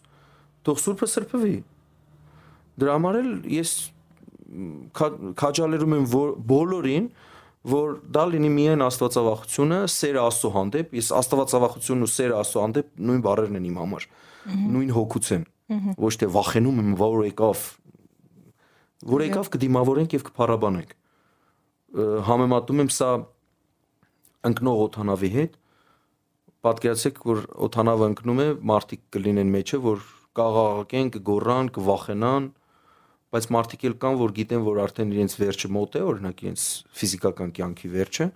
[0.67, 1.55] թող սուրբը սրբվի
[2.83, 3.71] Դրա համար էլ ես
[4.97, 7.31] քա- քաջալերում եմ որ բոլորին որ
[7.63, 13.59] դա լինի միայն աստվածավախությունը, սերը Աստծո հանդեպ, ես աստվածավախությունն ու սերը Աստծո հանդեպ նույն բառերն
[13.59, 14.07] են իմ համար։
[14.73, 15.45] Նույն հոգուց են։
[16.03, 17.63] Ոչ թե վախենում եմ, որ եկավ։
[19.13, 20.91] Որ եկավ կդիմավորենք եւ կփառաբանենք։
[22.27, 23.09] Համեմատում եմ սա
[24.49, 25.57] ընկնող օթանավի հետ
[26.63, 30.03] պատկերացեք որ օթանավը ընկնում է մարդիկ կլինեն մեջը որ
[30.39, 32.45] կաղաղակեն կգոռան կվախենան
[33.33, 36.65] բայց մարդիկ էլ կան որ գիտեն որ արդեն իրենց վերջը մոտ է օրինակ իրենց
[36.99, 38.27] ֆիզիկական կյանքի վերջը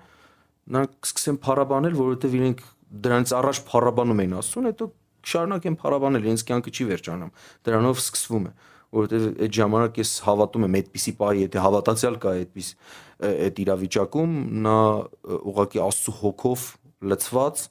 [0.68, 2.64] նրանք սկսեն փառաբանել որովհետև իրենք
[3.08, 4.88] դրանից առաջ փառաբանում էին աստծուն հետո
[5.28, 7.32] շարունակեն փառաբանել իրենց կյանքը չի վերջանում
[7.68, 8.52] դրանով սկսվում է
[8.98, 12.70] որովհետև այդ ժամանակ ես հավատում եմ այդպիսի պահի եթե հավատացյալ կա այդպես
[13.28, 14.78] այդ իրավիճակում նա
[15.38, 16.64] ուղղակի աստծո հոգով
[17.12, 17.66] լցված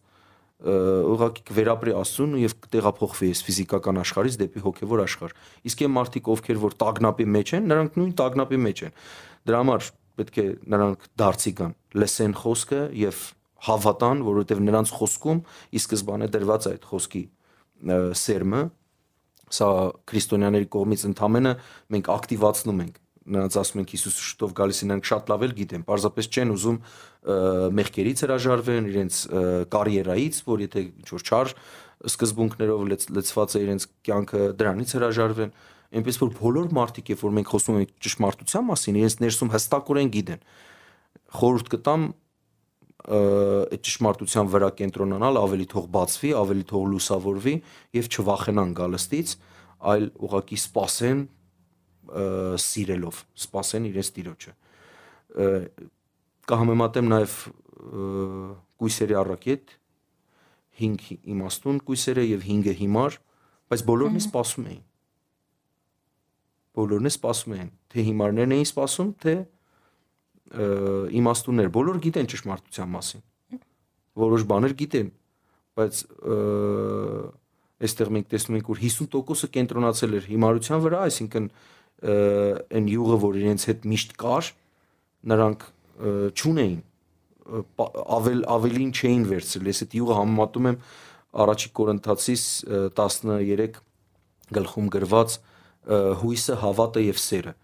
[0.57, 5.35] ուղղակի կվերապրի աստծուն եւ կտեղափոխվի այս ֆիզիկական աշխարհից դեպի հոգեվոր աշխարհ
[5.69, 8.95] իսկ այն մարդիկ ովքեր որ տագնապի մեջ են նրանք նույն տագնապի մեջ են
[9.51, 13.21] դրա համար պետք է նրանք դարձի գան լսեն խոսքը եւ
[13.66, 15.42] հավատան որովհետեւ նրանց խոսքում
[15.77, 17.23] ի սկզբանե դրված է այդ խոսքի
[18.25, 18.62] սերմը
[19.57, 19.69] սա
[20.09, 21.53] քրիստոնյաների կողմից ընդամենը
[21.95, 25.84] մենք ակտիվացնում ենք նրանց ասում ենք Հիսուսի շուտով գալիս են, նրանք շատ լավ էլ գիտեն,
[25.86, 26.78] պարզապես չեն ուզում
[27.76, 29.16] մեղքերից հրաժարվեն, իրենց
[29.74, 31.54] կարիերայից, որ եթե ինչ որ չար
[32.06, 32.84] սկզբունքներով
[33.16, 35.56] լծված է իրենց կյանքը, դրանից հրաժարվեն։
[35.96, 40.46] Այնպես որ բոլոր մարդիկ, երբ որ մենք խոսում ենք ճշմարտության մասին, իրենց ներսում հստակորեն գիտեն։
[41.36, 42.06] Խորհուրդ կտամ
[43.06, 47.54] այդ ճշմարտության վրա կենտրոնանալ, ավելի թող բացվի, ավելի թող լուսավորվի
[47.96, 49.34] եւ չվախենան գալստից,
[49.86, 51.20] այլ ուղակի սпасեն
[52.66, 54.53] սիրելով, սпасեն իրենց տիրոջը։
[56.47, 57.37] Կհամեմատեմ նաև
[58.77, 59.75] կույսերի առակետ
[60.77, 63.19] 5 իմաստուն կույսերը եւ 5-ը հիմար,
[63.73, 64.83] բայց բոլորն է սпасում էին։
[66.77, 69.35] Բոլորն է սпасում էին, թե հիմարներն էին սпасում, թե
[71.16, 73.25] իմաստուններ, բոլոր գիտեն ճշմարտության մասին։
[74.16, 75.09] Որոշ բաներ գիտեն,
[75.77, 76.03] բայց
[77.87, 81.49] այստեղ մենք տեսնում ենք որ 50%-ը կենտրոնացել էր հիմարության վրա, այսինքն
[82.04, 84.50] այն յուղը, որ իրենց հետ միշտ կար,
[85.32, 85.66] նրանք
[86.37, 86.80] չունեին
[87.46, 90.78] ավել ավելին չէին վերցրել։ Ես այդ յուղը համեմատում եմ
[91.46, 92.44] առաջի Կորինթացիս
[92.98, 93.78] 13
[94.56, 95.37] գլխում գրված
[96.22, 97.54] հույսը, հավատը եւ սերը։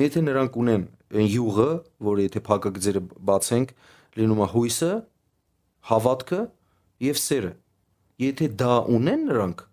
[0.00, 0.84] Եթե նրանք ունեն
[1.30, 1.70] յուղը,
[2.10, 3.72] որը եթե փակագծերը բացենք,
[4.18, 4.90] լինում է հույսը,
[5.90, 6.40] հավատքը
[7.06, 7.52] եւ սերը։
[8.20, 9.64] Եթե դա ունեն նրանք,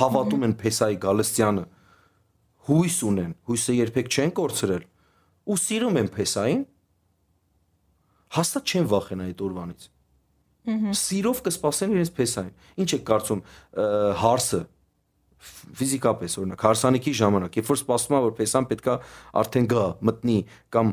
[0.00, 1.64] հավատում են Փեսայի Գալստյանը,
[2.68, 4.84] հույս ունեն, հույսը երբեք չեն կորցրել
[5.50, 6.60] ու սիրում են Փեսային,
[8.36, 9.88] հաստատ չեն վախենա այդ օրվանից։
[11.00, 12.52] Սիրով կսպասեն իրենց Փեսային։
[12.84, 13.40] Ինչ է կարծում
[14.20, 14.60] հարսը
[15.40, 18.96] ֆիզիկապես օրինակ հարսանիքի ժամանակ, երբ որ սպասում ա որ պեսան պետքա
[19.40, 20.36] արդեն գա, մտնի
[20.76, 20.90] կամ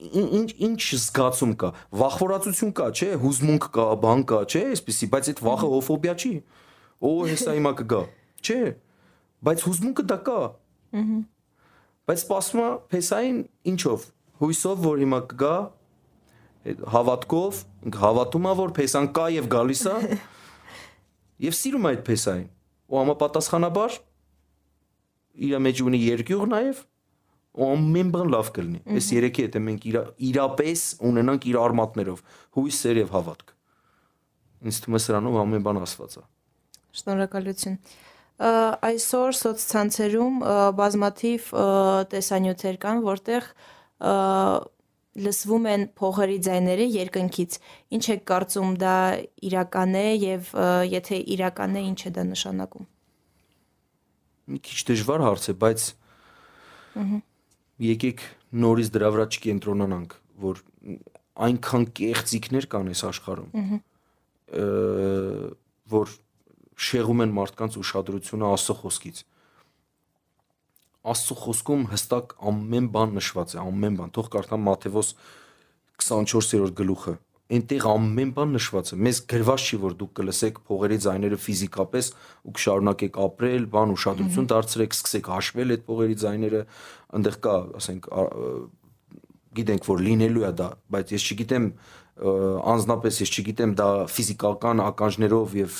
[0.00, 5.42] ինչ ինչ զգացում կա, վախվորացություն կա, չէ, հուզմունք կա, բան կա, չէ, այսպեսի, բայց այդ
[5.44, 6.32] վախը հոֆոբիա չի։
[7.04, 8.00] Օ, հեսա հիմա կգա,
[8.40, 8.60] չէ։
[9.44, 10.40] Բայց հուզմունքը դա կա։
[10.90, 11.18] Ահա։
[12.10, 14.06] Բայց սպասում ա փեսային ինչով,
[14.40, 15.56] հույսով, որ հիմա կգա,
[16.94, 17.58] հավատքով,
[18.00, 19.96] հավատում ա որ փեսան կա եւ գալիս է։
[21.46, 22.48] Եվ սիրում այդ փեսային
[22.90, 23.98] ու համապատասխանաբար
[25.46, 26.82] իր մեջ ունի երկյուղ նաև
[27.60, 32.20] ու ամեն բան լավ կլինի։ Այս երեքի հետ մենք իրա, իրապես ունենանք իր արմատներով
[32.58, 33.54] հույս, սեր եւ հավատք։
[34.70, 36.24] Ինձ թվում է սրանով ամեն բան ասված է։
[37.00, 37.78] Շնորհակալություն
[38.40, 40.36] այսօր սոցցանցերում
[40.78, 41.48] բազմաթիվ
[42.12, 43.48] տեսանյութեր կան, որտեղ
[45.20, 47.58] լսվում են փողերի ձայները երկնքից։
[47.96, 48.96] Ինչ է կարծում դա
[49.50, 50.52] իրական է եւ
[50.88, 52.86] եթե իրական է, ինչ է դա նշանակում։
[54.50, 55.80] Մի քիչ դժվար հարց է, բայց
[57.90, 58.24] եկեք
[58.64, 60.64] նորից դրա վրա չկենտրոնանանք, որ
[61.44, 63.50] այնքան կեղծիքներ կան այս աշխարհում։
[65.90, 66.16] որ
[66.80, 69.22] շեղում են մարդկանց ուշադրությունը Աստծո խոսքից։
[71.10, 75.10] Աստծո խոսքում հստակ ամեն բան նշված է, ամեն բան։ Թող կարդամ Մատթեոս
[76.00, 77.14] 24-րդ գլուխը։
[77.50, 82.10] Այնտեղ ամեն բան նշված է։ Մեզ գրված չի, որ դուք կլսեք փողերի ձայները ֆիզիկապես
[82.46, 86.60] ու կշարունակեք ապրել, բան ուշադրություն դարձրեք, սկսեք հաշվել այդ փողերի ձայները։
[87.18, 88.06] Այնտեղ կա, ասենք,
[89.58, 91.66] գիտենք, որ լինելու է դա, բայց ես չգիտեմ
[92.20, 95.76] անznապես ես չգիտեմ դա ֆիզիկական ականջներով եւ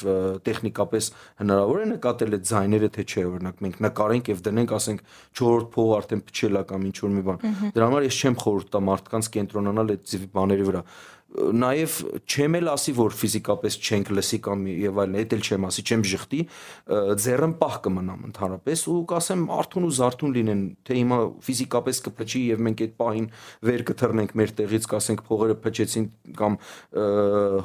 [0.46, 1.08] տեխնիկապես
[1.42, 5.04] հնարավոր է նկատել այդ ձայները թե չէ օրինակ մենք նկարենք եւ դնենք ասենք
[5.36, 7.44] 4-րդ փող արդեն փչելա կամ ինչ որ մի բան
[7.76, 10.84] դրա համար ես չեմ խորհուրդ տա մարդկանց կենտրոնանալ այդ բաների վրա
[11.30, 11.94] նաև
[12.26, 16.02] չեմ էլ ասի որ ֆիզիկապես չենք լսի կամ եւ այլն, դա էլ չեմ ասի, չեմ
[16.10, 16.40] ժխտի,
[17.22, 22.64] ձեռն պահ կմնամ ընդհանրապես ու կասեմ արթուն ու զարթուն լինեն, թե հիմա ֆիզիկապես կփչի եւ
[22.66, 23.28] մենք այդ պահին
[23.70, 26.08] վեր կթռնենք մեր տեղից, կասենք փողերը փչեցին
[26.40, 26.58] կամ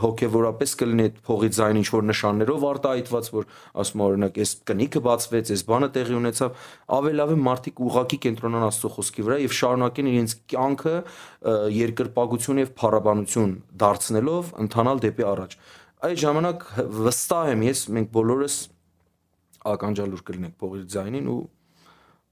[0.06, 3.50] հոգեվորապես կլինի այդ փողի ձայն ինչ որ նշաններով արտահայտված, որ
[3.82, 8.92] ասում օրինակ, այս կնիքը բացվեց, այս բանը տեղի ունեցավ, ավելավ է մարդիկ ուղակի կենտրոնան Աստծո
[8.96, 10.96] խոսքի վրա եւ շարունակեն իրենց կյանքը
[11.76, 13.55] երկրպագություն եւ փառաբանություն
[13.86, 15.58] դարձնելով ընթանալ դեպի առաջ։
[16.06, 16.66] Այդ ժամանակ
[17.06, 18.56] վստահ եմ ես մենք բոլորս
[19.76, 21.42] ականջալուր կլինենք փողի ձայնին ու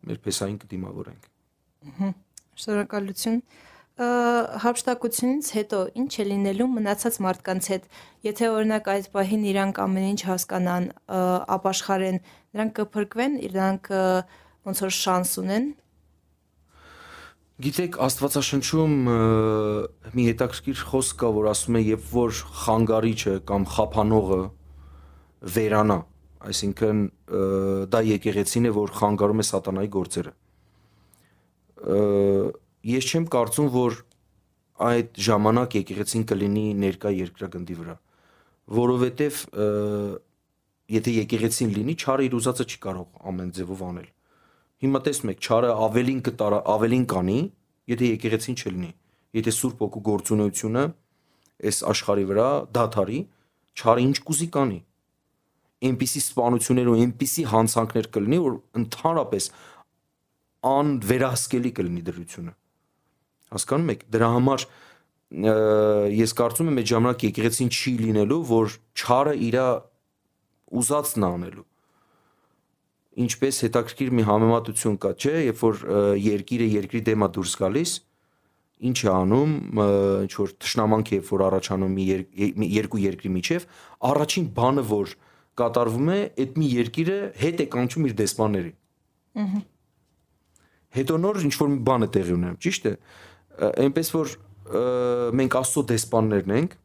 [0.10, 1.30] մեր փեսային կդիմավորենք։
[2.64, 7.84] Շնորհակալություն։ Ա, Հապշտակությունից հետո ինչ է լինելու մնացած մարդկանց հետ,
[8.26, 10.88] եթե օրինակ այդ պահին իրանք ամեն ինչ հասկանան,
[11.58, 12.18] ապաշխարեն,
[12.58, 13.92] նրանք կփրկվեն, իրանք
[14.66, 15.68] ոնց որ շանս ունեն։
[17.62, 18.94] Գիտեք, Աստվածաշնչում
[20.18, 24.40] մի հետաքրքիր խոսք կա, որ ասում է, երբ որ խանգարիչը կամ խափանողը
[25.54, 25.98] վերանա,
[26.50, 27.04] այսինքն
[27.94, 30.34] դա եկեղեցին է, որ խանգարում է սատանայի գործերը։
[32.90, 34.02] Ես չեմ կարծում, որ
[34.90, 37.98] այդ ժամանակ եկեղեցին կլինի ներկա երկրագնդի վրա,
[38.82, 39.46] որովհետև
[40.98, 44.13] եթե եկեղեցին լինի, չարը իր ուզածը չի կարող ամեն ձևով անել։
[44.84, 47.38] Հիմա տեսնում եք, չարը ավելին կտարա, ավելին կանի,
[47.88, 48.90] եթե եկեղեցին չլինի։
[49.38, 50.84] Եթե Սուրբ Օգու գործունեությունը
[51.64, 53.20] այս աշխարհի վրա դաթարի,
[53.80, 54.80] չարը ինչ կուզի կանի։
[55.88, 59.48] Այնպիսի սպանություններ ու այնպիսի հանցանքներ կլինի, որ ընդհանրապես
[60.74, 62.54] անվերահսկելի կլինի դրությունը։
[63.54, 64.66] Հասկանում եք, դրա համար
[66.24, 69.68] ես կարծում եմ այդ ժամանակ եկեղեցին չի լինելու, որ չարը իրա
[70.84, 71.68] ուզածն անելու
[73.24, 75.82] ինչպես հետաքրքիր մի համեմատություն կա, չէ, երբ որ
[76.24, 77.92] երկիրը երկրի դեմա դուրս գալիս,
[78.84, 79.52] ինչ է անում,
[80.24, 82.24] ինչ որ ճշնամանք է, երբ որ առաջանում մի, եր,
[82.60, 83.68] մի երկու երկրի միջև,
[84.10, 85.14] առաջին բանը, որ
[85.64, 88.76] կատարվում է, այդ մի երկիրը հետ է կանչում իր դեսպաններին։
[90.94, 94.34] Հետո նոր ինչ որ մի բան է տեղի ունենում, ճիշտ է։ Ը, Այնպես որ
[95.38, 96.76] մենք Աստծո դեսպաններն ենք,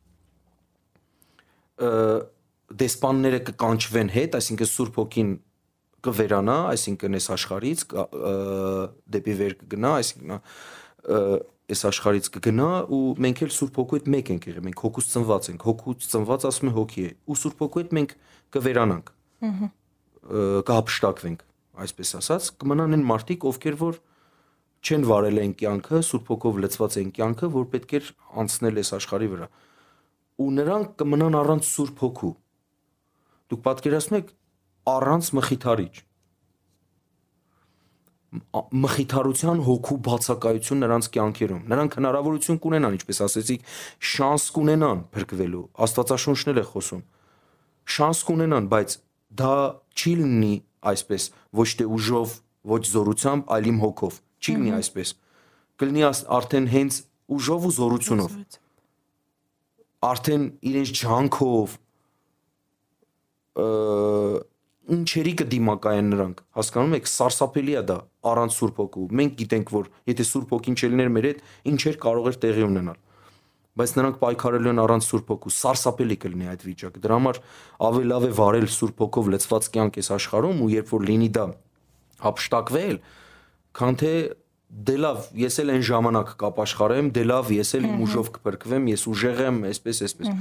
[2.79, 5.31] դեսպանները կկանչվեն հետ, այսինքն Սուրբ Հոգին
[6.07, 7.85] կվերանա, այսինքն այս աշխարից
[9.15, 10.35] դեպի վեր կգնա, այսինքն
[11.69, 15.49] այս աշխարից կգնա ու մենք էլ Սուրբ Հոգու հետ մեկ ենք եղել, մենք հոգուց ծնված
[15.53, 18.15] ենք, հոգուց ծնված ասում է հոգի է, ու Սուրբ Հոգու հետ մենք
[18.57, 19.11] կվերանանք։
[19.69, 21.45] ը, կհապշտակվենք,
[21.85, 24.01] այսպես ասած, կմնան այն մարդիկ, ովքեր որ
[24.79, 28.11] չեն վարել այն կյանքը, Սուրբ Հոգով լցված այն կյանքը, որ պետք էր
[28.43, 29.49] անցնել այս աշխարհի վրա։
[30.39, 32.35] Ու նրանք կմնան առանց Սուրբ Հոգու։
[33.49, 34.29] Դուք պատկերացնում եք
[34.89, 35.95] առանց մխիթարիչ
[38.85, 43.63] մխիթարության հոգու բացակայություն նրանց կյանքերում։ Նրանք հնարավորություն կունենան, ինչպես ասեցիք,
[44.13, 47.03] շանս կունենան փրկվելու։ Աստվածաշունչն էլ է խոսում։
[47.97, 48.97] Շանս կունենան, բայց
[49.41, 49.55] դա
[49.97, 50.55] չի լինի
[50.93, 51.31] այսպես,
[51.63, 52.37] ոչ թե ուժով,
[52.69, 55.15] ոչ զորությամբ, այլ իմ հոգով։ Չի լինի այսպես։
[55.81, 56.05] Կլինի
[56.39, 57.03] արդեն հենց
[57.39, 58.37] ուժով ու զորությունով
[60.05, 61.75] արդեն իրենց ջանքով
[64.89, 67.97] ինչերի կդիմակայեն նրանք հասկանում եք սարսափելի է դա
[68.31, 72.39] առանց Սուրբ Հոգու մենք գիտենք որ եթե Սուրբ Հոգին չլիներ մեր հետ ինչեր կարող էր
[72.45, 72.99] տեղի ունենալ
[73.79, 77.41] բայց նրանք պայքարելու են առանց Սուրբ Հոգու սարսափելի կլինի այդ վիճակը դրա համար
[77.89, 81.45] ավելի լավ է վարել Սուրբ Հոգով լցված կյանք այս աշխարհում ու երբ որ լինի դա
[82.25, 82.97] հապշտակվել
[83.79, 84.13] քան թե
[84.89, 89.05] դե լավ ես էլ այն ժամանակ կապաշխարեմ դե լավ ես էլ իմ ուժով կփրկվեմ ես
[89.13, 90.33] ուժեղ եմ այսպես այսպես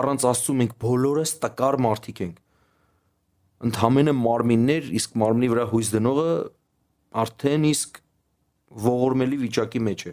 [0.00, 2.40] առանց Աստծու մենք բոլորս տկար մարդիկ ենք
[3.60, 6.30] ընդհանրապես մարմիններ, իսկ մարմնի վրա հույս դնողը
[7.20, 8.00] արդեն իսկ
[8.86, 10.12] ողորմելի վիճակի մեջ է։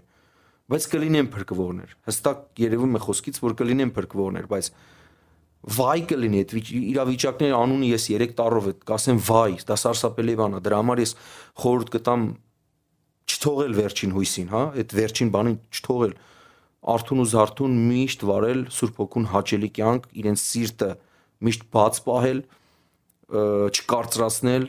[0.68, 4.70] Բայց կլինեն փրկվողներ։ Հստակ երևում է խոսքից, որ կլինեն փրկվողներ, բայց
[5.78, 10.58] վայ կլինի այդ վիճ- իրավիճակների անունը ես 3 տարով է կասեմ վայ, դա սարսափելի բան
[10.58, 11.14] է։ Դրա համար ես
[11.64, 12.26] խորհուրդ կտամ
[13.28, 16.14] չթողել վերջին հույսին, հա, այդ վերջին բանին չթողել
[16.88, 20.90] արթուն ու զարթուն միշտ վարել Սուրբ Հոգուն հաճելի կյանք, իրենց սիրտը
[21.48, 22.40] միշտ բաց պահել,
[23.28, 24.68] չկարծրացնել,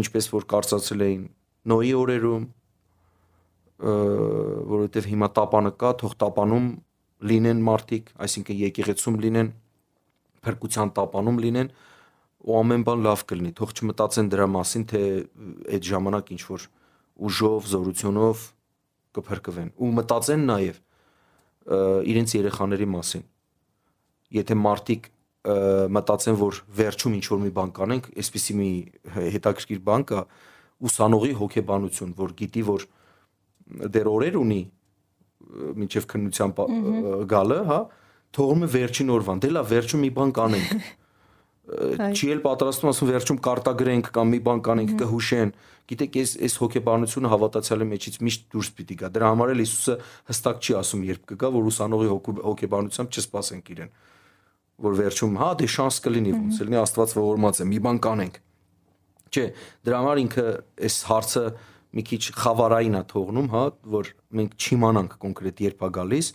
[0.00, 1.22] ինչպես որ կարծացել էին
[1.70, 2.44] Նոյի օրերում,
[4.70, 6.66] որովհետև հիմա տապանը կա, թող տապանում
[7.30, 9.50] լինեն մարդիկ, այսինքն եկեղեցում լինեն,
[10.44, 11.72] փրկության տապանում լինեն,
[12.40, 15.00] ու ամեն բան լավ կլինի։ Թող չմտածեն դրա մասին, թե
[15.76, 16.62] այդ ժամանակ ինչ որ
[17.28, 18.44] ուժով, զորությունով
[19.20, 20.80] կփրկվեն։ Ու մտածեն նաև
[22.10, 23.24] իրենց երեխաների մասին։
[24.40, 25.54] Եթե մարդիկ ը,
[25.96, 28.70] մտածեն, որ վերջում ինչ որ մի բան կանենք, այսպիսի մի
[29.36, 30.24] հետաքրքիր բան կա,
[30.90, 32.86] ուսանողի հոգեբանություն, որ գիտի, որ
[33.94, 34.60] դեռ օրեր ունի
[35.80, 36.54] մինչև քննության
[37.30, 37.80] գալը, հա,
[38.36, 40.72] թողում է վերջին օրվան։ Դե լավ, վերջում մի բան կանենք։
[42.18, 45.52] Չի էլ պատրաստում ասում վերջում կարտագրենք կամ մի բան կանենք կհուշեն։
[45.90, 49.96] Գիտեք, այս այս հոգեբանությունը հավատացյալի մեջից միշտ դուրս պիտի գա։ Դրա համար էլ Հիսուսը
[50.30, 52.10] հստակ չի ասում, երբ կգա, որ ուսանողի
[52.50, 53.92] հոգեբանությամբ չսպասենք իրեն
[54.80, 58.40] որ վերջում հա դե շանս կլինի ոնց լինի Աստված ողորմած է մի բան կանենք
[59.30, 59.44] Չէ,
[59.86, 60.44] դրա համար ինքը
[60.86, 61.44] այս հարցը
[61.90, 63.62] մի քիչ խավարային է թողնում, հա,
[63.94, 66.30] որ մենք չիմանանք կոնկրետ երբ է գալիս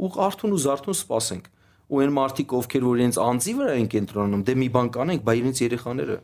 [0.00, 1.48] ու արթուն ու զարթուն սպասենք
[1.90, 5.34] ու այն մարդիկ ովքեր որ իրենց անձի վրա են կենտրոնում դե մի բան կանենք բայ
[5.40, 6.18] իրենց երեխաները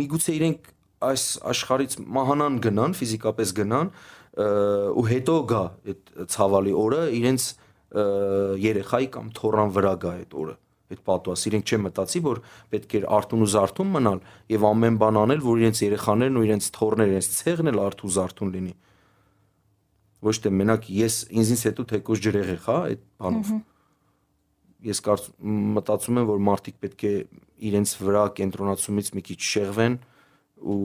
[0.00, 0.70] միգուցե իրենք
[1.10, 3.92] այս աշխարից մահանան գնան ֆիզիկապես գնան
[5.00, 7.46] ու հետո գա այդ ցավալի օրը իրենց
[8.70, 10.56] երեխայի կամ թորան վրա գա այդ օրը
[10.90, 12.40] այդ պատուաս իրենք չեն մտածի որ
[12.74, 14.22] պետք է արթուն ու զարթուն մնալ
[14.54, 18.54] եւ ամեն բան անել որ իրենց երեխաներն ու իրենց թորները իրենց ցեղն էլ արթուն զարթուն
[18.56, 18.74] լինի
[20.20, 23.52] ոչ թե մենակ ես ինձից հետո թեկոս ջրեղ եղա այդ բանով
[24.90, 25.24] ես կարծ
[25.76, 27.14] մտածում եմ որ մարդիկ պետք է
[27.70, 29.96] իրենց վրա կենտրոնացումից մի քիչ շեղվեն
[30.60, 30.78] ու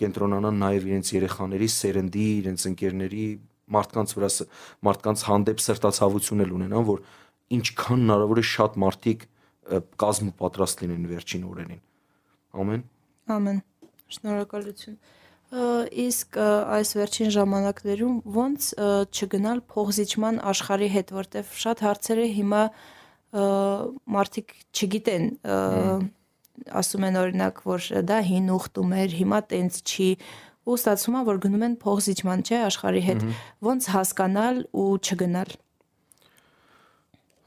[0.00, 3.24] կենտրոնանան նաև իրենց երեխաների, սերնդի, իրենց ընկերների,
[3.74, 4.30] մարդկանց վրա
[4.88, 7.02] մարդկանց հանդեպ սրտացավություն էլ ունենան, որ
[7.56, 9.24] ինչքան հնարավոր է շատ մարդիկ
[10.00, 11.82] կազմ ու պատրաստ լինեն վերջին օրերին։
[12.60, 12.84] Ամեն։
[13.36, 13.58] Ամեն։
[14.10, 15.00] Շնորհակալություն
[15.50, 18.66] իսկ այս վերջին ժամանակներում ոնց
[19.10, 22.62] չգնալ փողզիչման աշխարհի հետ, որտեվ շատ հարցերը հիմա
[24.14, 25.26] մարդիկ չգիտեն
[26.80, 30.08] ասում են օրինակ, որ դա հին ուխտում էր, հիմա տենց չի
[30.70, 33.22] ու ստացվում է, որ գնում են փողզիչման, չէ, աշխարհի հետ։
[33.64, 35.54] Ոնց հասկանալ ու չգնալ։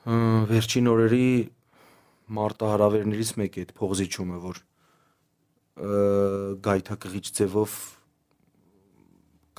[0.04, 1.28] Վերջին օրերի
[2.36, 4.58] մարտահրավերներից մեկը այդ փողզիչումը, որ
[6.64, 7.78] գայթակղիչ ձևով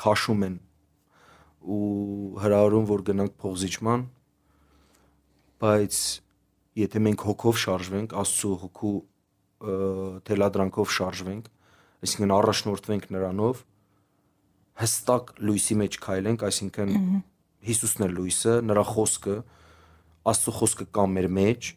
[0.05, 0.59] քաշում են
[1.65, 1.81] ու
[2.45, 4.05] հրահրում որ գնանք փողզիչման
[5.65, 5.99] բայց
[6.85, 8.95] եթե մենք հոգով շարժվենք աստծո հոգու
[10.29, 11.51] թելադրանքով շարժվենք
[12.05, 13.63] այսինքն առաջնորդվենք նրանով
[14.85, 16.97] հստակ լույսի մեջ քայլենք այսինքն
[17.65, 19.37] Հիսուսն է լույսը նրա խոսքը
[20.33, 21.73] աստծո խոսքը կա մեր մեջ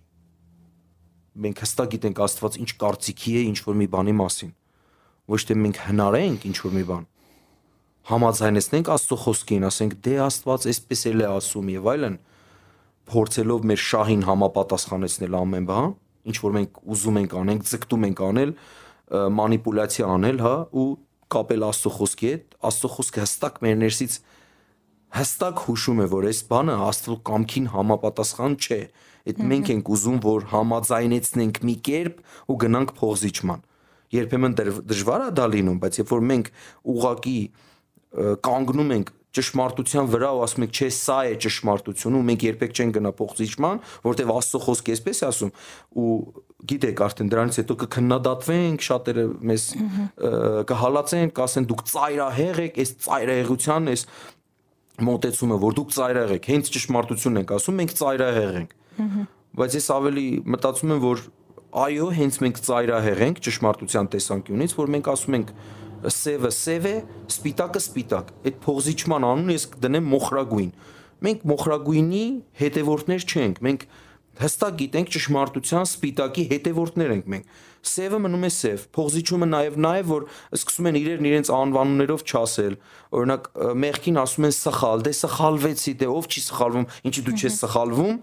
[1.37, 4.51] մենք հստակ գիտենք Աստված ինչ կարծիքի է ինչ որ մի բանի մասին։
[5.33, 7.03] Ոչ թե մենք հնարենք ինչ որ մի բան։
[8.07, 12.15] Համաձայնեցնենք Աստծո խոսքին, ասենք դե Աստված այսպես էլ է ասում եւ այլն,
[13.07, 15.91] փորձելով մեր շահին համապատասխանեցնել ամեն բան,
[16.27, 18.53] ինչ որ մենք ուզում ենք անենք, ձգտում ենք անել,
[19.37, 20.87] մանիպուլյացիա անել, հա, ու
[21.37, 24.17] կապել Աստծո խոսքի հետ, Աստծո խոսքը հստակ մեր ներսից
[25.15, 28.79] հստակ հուշում է, որ այս բանը Աստծո կամքին համապատասխան չէ։
[29.27, 33.63] Այդ մենք ենք ուզում, որ համաձայնեցնենք մի կերպ ու գնանք փողզիչման։
[34.17, 36.51] Երբեմն դժվար է դա լինում, բայց երբ որ մենք
[36.95, 37.39] ուղակի
[38.47, 42.93] կանգնում ենք ճշմարտության վրա ու ասում ենք, չէ, սա է ճշմարտությունը, ու մենք երբեք չեն
[42.95, 45.51] գնա փողզիչման, որտեվ Աստծո խոսքը էսպես է ասում,
[46.01, 46.15] ու
[46.71, 49.65] գիտեք, արդեն դրանից հետո կքննադատվենք, շատերը մեզ
[50.71, 54.05] կհալածեն, կասեն դուք ծայրահեղ եք, այս ծայրահեղության, այս
[54.97, 58.71] մոտեցումը, որ դուք ծայրահեղ եք, հենց ճշմարտությունն ենք ասում, մենք ծայրահեղ ենք։
[59.57, 61.21] Բայց ես ավելի մտածում եմ, որ
[61.77, 65.53] այո, հենց մենք ծայրահեղ ենք ճշմարտության տեսանկյունից, որ մենք ասում ենք
[66.17, 66.95] սևը սև է,
[67.33, 70.71] սպիտակը սպիտակ։ Այդ փողզիչման անուն ես կդնեմ մոխրագույն։
[71.27, 72.25] Մենք մոխրագույնի
[72.61, 73.85] հետևորդներ չենք։ Մենք
[74.41, 80.25] հստակ գիտենք ճշմարտության սպիտակի հետևորդներ ենք մենք սևը մնում է սև փողզիչումը նաև նաև որ
[80.57, 82.77] սկսում են իրեն իրենց անվանումներով չասել
[83.17, 83.49] օրինակ
[83.83, 88.17] մեղքին ասում են սխալ դե սխալվեցի դե ով չի սխալվում ինչի դու չես սխալվում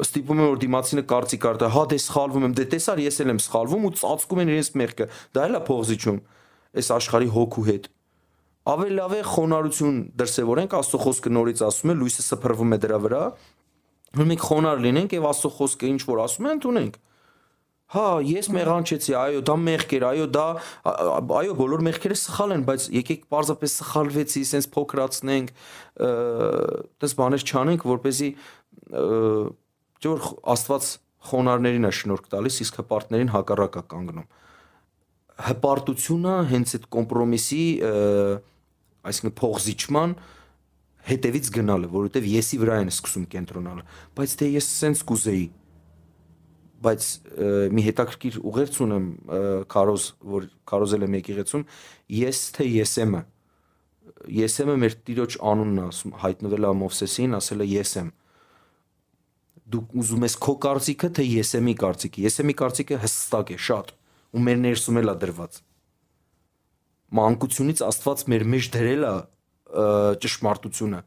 [0.00, 3.40] ստիպում են որ դիմացինը կարծիք արտա հա դե սխալվում եմ դե տեսար ես էլ եմ
[3.44, 6.20] սխալվում ու ծածկում են իրենց մեղքը դա էլ է փողզիչում
[6.80, 7.88] այս աշխարհի հոգու հետ
[8.70, 13.22] ավելի լավ է խոնարհություն դրսևորենք աստծո խոսքը նորից ասում է լույսը սփռվում է դրա վրա
[14.18, 16.98] որ մենք խոնար լինենք եւ աստծո խոսքը ինչ որ ասում է ընդունենք
[17.90, 20.46] հա ես հա։ մեղանչեցի այո դա մեղք էր այո դա
[21.40, 25.50] այո բոլոր մեղքերը սխալ են բայց եկեք պարզապես սխալվեցի սենց փոքրացնենք
[26.06, 28.30] այդպես բաներ չանենք որպեսզի
[30.06, 30.90] որ աստված
[31.30, 34.28] խոնարներին է շնորհք տալիս իսկ հպարտներին հակառակը կանգնում
[35.50, 37.64] հպարտությունը հենց այդ կոմպրոմիսի
[39.10, 40.14] այսինքն փողզիչման
[41.08, 43.84] հետևից գնալը, որովհետև եսի վրա են սկսում կենտրոնալը,
[44.18, 45.46] բայց դե ես սենց կուզեի,
[46.80, 47.08] բայց
[47.76, 49.06] մի հետաքրքիր ուղերձ ունեմ
[49.72, 51.64] Կարոզ, որ Կարոզել եմ եկեղեցում,
[52.20, 53.22] ես թե Եսեմը։
[54.40, 58.08] Եսեմը մեր տիրոջ անունն ասում, հայտնվել է Մովսեսին, ասել է Եսեմ։
[59.70, 63.92] Դու ուզում ես քո կարծիքը թե Եսեմի կարծիքը։ Եսեմի կարծիքը հստակ է, շատ,
[64.34, 65.60] ու մեր ներսում էլ է դրված։
[67.20, 69.14] Մանկությունից Աստված մեր մեջ դրել է
[70.24, 71.00] ճշմարտությունը։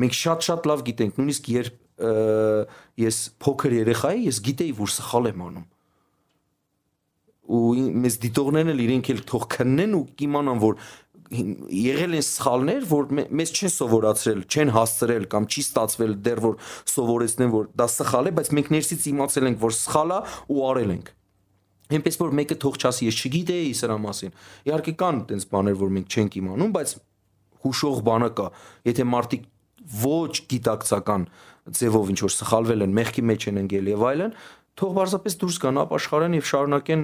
[0.00, 1.78] Մենք շատ-շատ լավ գիտենք, նույնիսկ երբ
[3.00, 5.68] ես փոքր երեխա էի, ես գիտեի, որ սխալ եմ անում
[7.50, 7.60] ու
[8.04, 10.76] մեզ դիտողներն էլ իրենք էլ թող քննեն ու կիմանան որ
[11.30, 16.56] եղել են սխալներ, որ մեզ չեն սովորացրել, չեն հասցրել կամ չի ստացվել դեռ որ
[16.90, 20.18] սովորեցնեն որ դա սխալ է, բայց մենք ներսից իմացել ենք որ սխալ է
[20.50, 21.12] ու արել ենք։
[21.90, 24.34] Էնպես որ մեկը թող չասի, ես չգիտեի սրա մասին։
[24.70, 26.92] Իհարկե կան այդպես բաներ, որ մենք չենք իմանում, բայց
[27.64, 28.46] հուշող բանը կա։
[28.90, 29.48] Եթե մարդիկ
[30.00, 31.26] ոչ գիտակցական
[31.80, 34.34] ձևով ինչ որ սխալվել են, մեղքի մեջ են ընկել եւ այլն,
[34.80, 37.02] թող բարձրապես դուրս գան ապաշխարեն եւ շարունակեն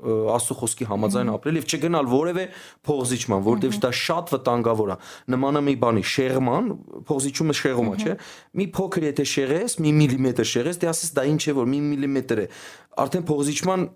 [0.00, 2.44] աստծո խոսքի համաձայն ապրել եւ չգնալ որևէ
[2.88, 4.96] փողզիչման, որտեղ դա շատ վտանգավոր է։
[5.34, 6.70] Նմանը մի բանի շեղման,
[7.10, 8.14] փողզիչումը շեղում է, չէ՞։
[8.60, 12.40] Մի փոքր եթե շեղես, մի միլիմետր շեղես, դե ասես դա ինչ է որ մի միլիմետր
[12.40, 12.46] է։
[13.00, 13.86] Արդեն փողզիչման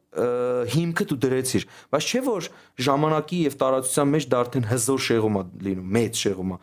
[0.74, 2.48] հիմքը դու դրեցիր, բայց չէ որ
[2.84, 6.58] ժամանակի եւ տարածության մեջ դա արդեն հզոր շեղում է լինում, մեծ շեղում է։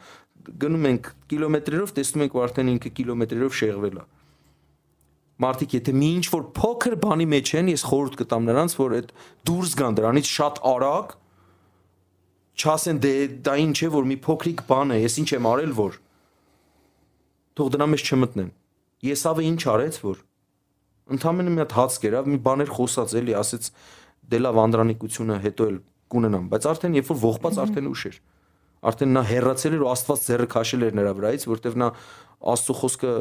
[0.62, 4.06] Գնում ենք կիլոմետրերով, տեսնում ենք որ արդեն ինքը կիլոմետրերով շեղվել է
[5.42, 9.12] մարդիկ եթե մի ինչ որ փոքր բանի մեջ են, ես խորհուրդ կտամ նրանց, որ այդ
[9.50, 11.16] դուրս գան դրանից շատ արագ
[12.62, 13.14] չասեն դե
[13.46, 15.98] դա ինչ է որ մի փոքրիկ բան է, ես ինչ եմ արել որ
[17.58, 18.52] թող դրա մեջ չմտնեն։
[19.12, 20.20] Եսավը ինչ արեց որ
[21.12, 23.70] ընդամենը մի հատ հաց կերավ, մի բաներ խոսած էլի, ասեց
[24.32, 25.80] դե լավ անդրանիկությունը հետո էլ
[26.12, 28.20] կունենամ, բայց արդեն երբ որ ողբած արդեն ուշ էր։
[28.92, 31.90] Արդեն նա հերացել էր ու Աստված ձեռը քաշել էր նրա վրայից, որտեվ նա
[32.52, 33.12] Աստծո խոսքը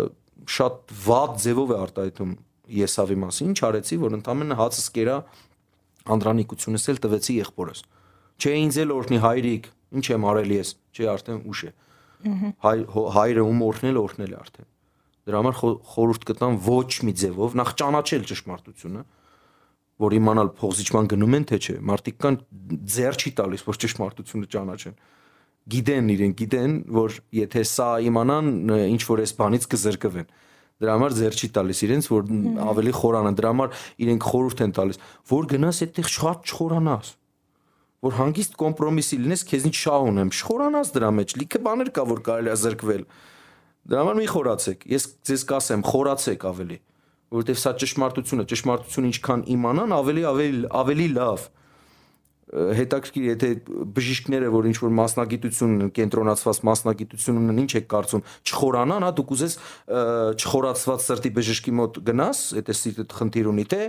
[0.49, 2.33] շատ վատ ձևով է արտահայտում
[2.71, 5.17] Եսավի մասին, ինչ արեցի, որ ընդամենը հացս կերա
[6.15, 7.81] անդրանիկությունս էլ տվեցի եղբորս։
[8.41, 9.65] Չէ ինձ էլ օրհնի հայրիկ,
[10.01, 11.73] ինչ եմ արել ես, չէ արդեն ուշ է։
[12.65, 12.77] Հայ
[13.17, 14.69] հայրը ում օրհնել օրհնել է արդեն։
[15.31, 19.03] Դրա համար խորհուրդ կտամ ոչ մի ձևով նախ ճանաչել ճշմարտությունը,
[20.01, 22.39] որ իմանալ փողզիչման գնում են թե չէ։ Մարդիկ կան
[22.95, 24.97] ձեր չի տալիս, որ ճշմարտությունը ճանաչեն
[25.75, 28.51] գիտեն իրեն գիտեն որ եթե սա իմանան
[28.81, 30.29] ինչ որ այս բանից կզրկվեն
[30.81, 32.29] դրա համար ձեր չի տալիս իրենց որ
[32.71, 35.01] ավելի խորանան դրա համար իրենք խորհուրդ են տալիս
[35.31, 37.11] որ գնաս այդտեղ շատ չխորանաս
[38.01, 42.51] որ հանգիստ կոմպրոմիսի լինես քեզնից շահ ունեմ չխորանաս դրա մեջ լիքը բաներ կա որ կարելի
[42.51, 43.03] է զրկվել
[43.91, 46.79] դրա համար մի խորացեք ես ձեզ կասեմ խորացեք ավելի
[47.31, 51.45] որովհետև սա ճշմարտությունը ճշմարտությունը ինչքան իմանան ավելի ավելի ավելի լավ
[52.51, 53.49] հետաքրքիր եթե
[53.95, 59.55] բժիշկները որ ինչ որ մասնագիտություն կենտրոնացված մասնագիտություն ունեն ինչ եք կարծում չխորանան հա դուք ուզես
[60.41, 63.81] չխորացված սրտի բժշկի մոտ գնաս եթե սիրտդ խնդիր ունի թե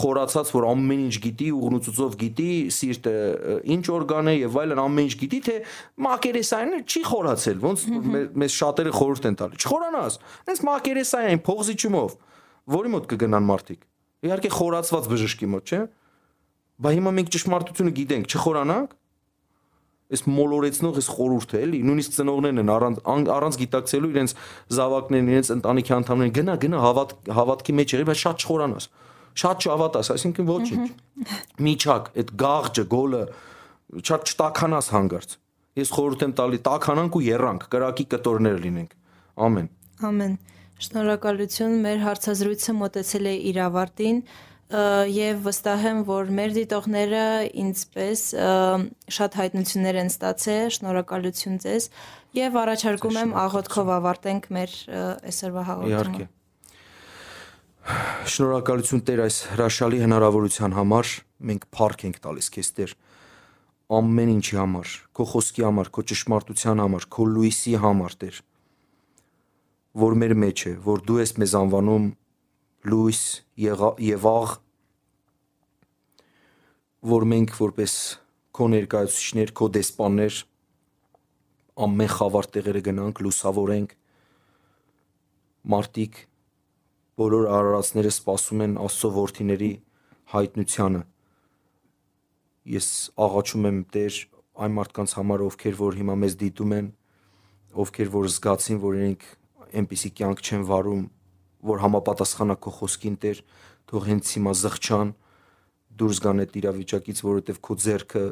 [0.00, 3.14] խորացած որ ամեն ինչ գիտի ուղնուցուցով գիտի սիրտը
[3.76, 5.56] ինչ օրգան է եւ այլն ամեն ինչ գիտի թե
[6.04, 7.86] մակերեսային չի խորացել ոնց
[8.44, 10.18] մեզ շատերը խորհուրդ են տալի չխորանաս
[10.50, 12.18] հենց մակերեսային փողզիչումով
[12.70, 13.86] որի մոտ կգնան մարդիկ
[14.20, 15.80] իհարկե խորացված բժշկի մոտ չէ՞
[16.80, 18.96] Բա հիմա մենք ճշմարտությունը գիտենք, չխորանանք։
[20.10, 24.32] Այս մոլորեցնող այս խորուրդը էլի, նույնիսկ ծնողներն են առանց առանց գիտակցելու իրենց
[24.74, 28.88] զավակներն, իրենց ընտանիքի անդամներին գնա գնա հավատ հավատքի մեջ եղի, բայց շատ չխորանաս։
[29.40, 30.88] Շատ չհավատաս, այսինքն ոչինչ։
[31.70, 33.22] Միջակ, այդ գաղջը, գոլը
[34.10, 35.36] շատ չտականաս հանգարց։
[35.78, 38.96] Ես խորհուրդ եմ տալի տականանք ու երրանք, կրակի կտորներ լինենք։
[39.46, 39.68] Ամեն։
[40.10, 40.34] Ամեն։
[40.80, 44.20] Շնորհակալություն, մեր հարցազրույցը մոտեցել է իր ավարտին
[44.70, 47.22] եւ վստահ եմ, որ մեր դիտողները
[47.58, 48.20] ինձպես
[49.16, 51.88] շատ հայտնություններ են ստացել, շնորհակալություն ձեզ
[52.38, 54.76] եւ առաջարկում եմ աղոթքով ավարտենք մեր
[55.30, 56.28] այսօրվա հաղորդումը։ Իհարկե։
[58.30, 61.14] Շնորհակալություն Տեր այս հրաշալի հնարավորության համար։
[61.50, 62.94] Մենք փառք ենք տալիս քեզ Տեր
[63.90, 68.36] ամեն ինչի համար, քո խոսքի համար, քո ճշմարտության համար, քո լույսի համար Տեր
[69.98, 72.04] որ մեր մեջ է, որ դու ես մեզ անվանում
[72.88, 73.20] լույս
[73.60, 74.56] եւ աղ
[77.10, 77.92] որ մենք որպես
[78.56, 80.40] քո ներկայացուցիչներ, քո դեսպաններ
[81.80, 83.94] ամեն խավար տեղերը գնանք, լուսավորենք
[85.74, 86.18] մարտիկ
[87.20, 89.70] բոլոր արարածները սպասում են Աստծո որդիների
[90.32, 91.02] հայտնությանը
[92.74, 92.88] ես
[93.26, 94.18] աղաչում եմ Տեր
[94.60, 96.88] այն մարդկանց համար, ովքեր որ հիմա մեզ դիտում են,
[97.80, 99.26] ովքեր որ զգացին, որ իրենք
[99.80, 101.04] այնպիսի կյանք չեն վարում,
[101.66, 103.42] որ համապատասխանա քո խոսքին Տեր,
[103.90, 105.12] թող հենց հիմա զղջան
[106.00, 108.24] դուրս գան այդ իրավիճակից, որովհետև քո ձեռքը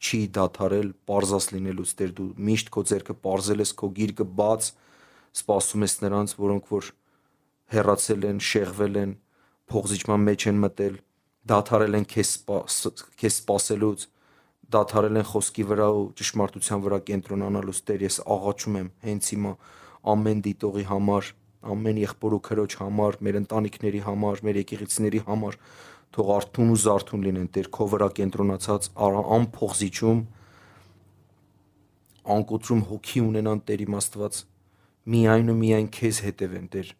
[0.00, 4.70] չի դադարել parzas լինելուց Տեր, դու միշտ քո ձեռքը parzel ես, քո գիրկը բաց,
[5.40, 6.88] սպասում ես նրանց, որոնք որ
[7.74, 9.12] հեռացել են, շեղվել են,
[9.70, 10.96] փողզիջման մեջ են մտել,
[11.50, 12.78] դադարել են քեզ սպաս,
[13.20, 14.06] քեզ սպասելուց,
[14.74, 19.54] դադարել են խոսքի վրա ու ճշմարտության վրա կենտրոնանալուց Տեր, ես աղաչում եմ հենց հիմա
[20.10, 21.30] ամեն դիտողի համար
[21.60, 25.58] ամեն եղբոր ու քրոջ համար, մեր ընտանիքների համար, մեր եկեղեցիների համար
[26.10, 28.86] թող արթուն ու զարթուն լինեն Տեր քո վրա կենտրոնացած
[29.36, 30.22] անփողզիչում
[32.34, 34.40] անկոտրում հոգի ունենան Տեր իմ Աստված
[35.14, 36.90] միայն ու միայն քեզ հետևեն Տեր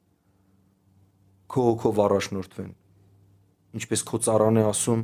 [1.50, 2.70] քո հոգով առաջնորդվեն
[3.80, 5.02] ինչպես քո ծառան է ասում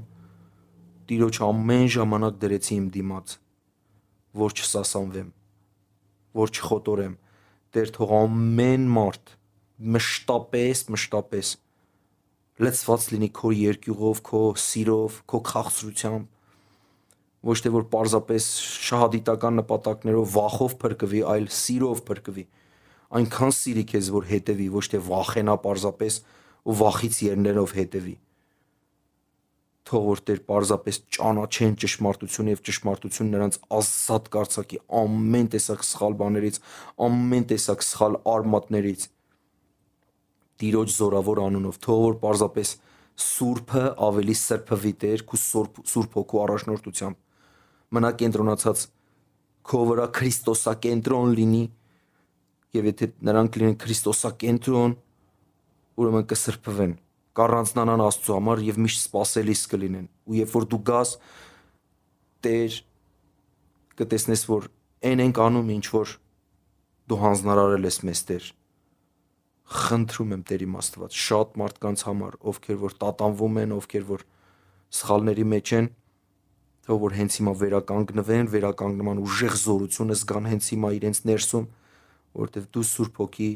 [1.10, 3.34] Տիրոջ ամեն ժամանակ դրեցի իմ դիմաց
[4.36, 5.28] որ չսասանվեմ
[6.36, 7.18] որ չխոտորեմ
[7.74, 9.34] Տեր թող ամեն մարդ
[9.76, 11.52] մշտապես, մշտապես
[12.64, 16.32] լցված լինի քո երկյուղով, քո սիրով, քո քաղցրությամբ,
[17.46, 18.46] Ոչ թե որ parzapes
[18.88, 22.44] շահադիտական նպատակներով վախով փրկվի, այլ սիրով փրկվի։
[23.20, 26.22] Այնքան սիրի քեզ, որ հետևի, ոչ թե վախենա parzapes
[26.66, 28.16] ու վախից ելներով հետևի
[29.86, 36.58] թող որ Տեր parzapes ճանաչեն ճշմարտությունը եւ ճշմարտություն նրանց ազատ կարծակի ամեն տեսակ սխալ բաներից,
[37.06, 39.06] ամեն տեսակ սխալ արմատներից։
[40.56, 42.70] Տիրոջ զորավոր անունով, թող որ պարզապես
[43.16, 47.16] սուրբը ավելի սրբվի Տեր քու սուրբ սուրբ հոգու առաջնորդությամբ
[47.96, 48.82] մնա կենտրոնացած
[49.66, 51.62] քո վրա քրիստոսակենտրոն լինի
[52.76, 54.96] եւ եթե նրանք լինեն քրիստոսակենտրոն
[55.96, 56.92] ուրեմն կսրբվեն
[57.40, 61.16] կառանցնանան Աստծո համար եւ միշտ սпасելիս կլինեն ու երբ որ դու գաս
[62.46, 62.78] Տեր
[63.96, 64.68] կտեսնես որ
[65.08, 66.14] այն ենք անում ինչ որ
[67.08, 68.52] դու հանձնարարել ես մեզ Տեր
[69.66, 74.22] խնդրում եմ Տեր իմ Աստված շատ մարդկանց համար ովքեր որ տատանվում են ովքեր որ
[74.96, 75.88] սխալների մեջ են
[76.86, 81.66] թող որ հենց հիմա վերականգնվեն վերականգնման ուժեղ զորությունը զգան հենց հիմա իրենց ներսում
[82.36, 83.48] որովհետև դու Սուրբ Հոգի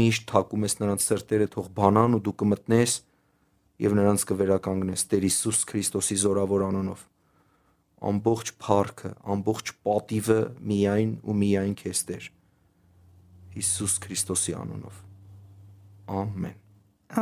[0.00, 2.94] միշտ թակում ես նրանց սրտերը թող բանան ու դու կմտնես
[3.86, 7.04] եւ նրանց կվերականգնես Տեր Հիսուս Քրիստոսի զորավոր անունով
[8.10, 10.40] ամբողջ փառքը ամբողջ պատիվը
[10.72, 12.30] միայն ու միայն քեզ Տեր
[13.56, 15.05] Հիսուս Քրիստոսի անունով
[16.06, 16.56] ամեն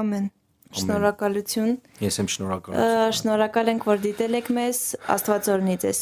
[0.01, 0.27] Ամեն։
[0.75, 4.81] Շնորհակալություն։ ես եմ շնորհակալ Ա, Շնորհակալ ենք, որ դիտել եք մեզ։
[5.15, 6.01] Աստված օրհնի ձեզ։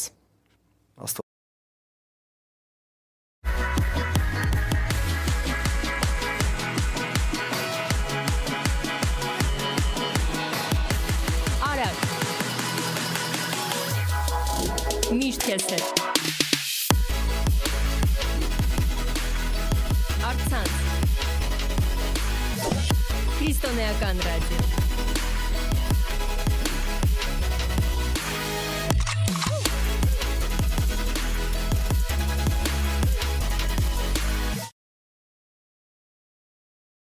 [24.13, 24.62] Արցանց։ Քրիստոնեական ռադիո։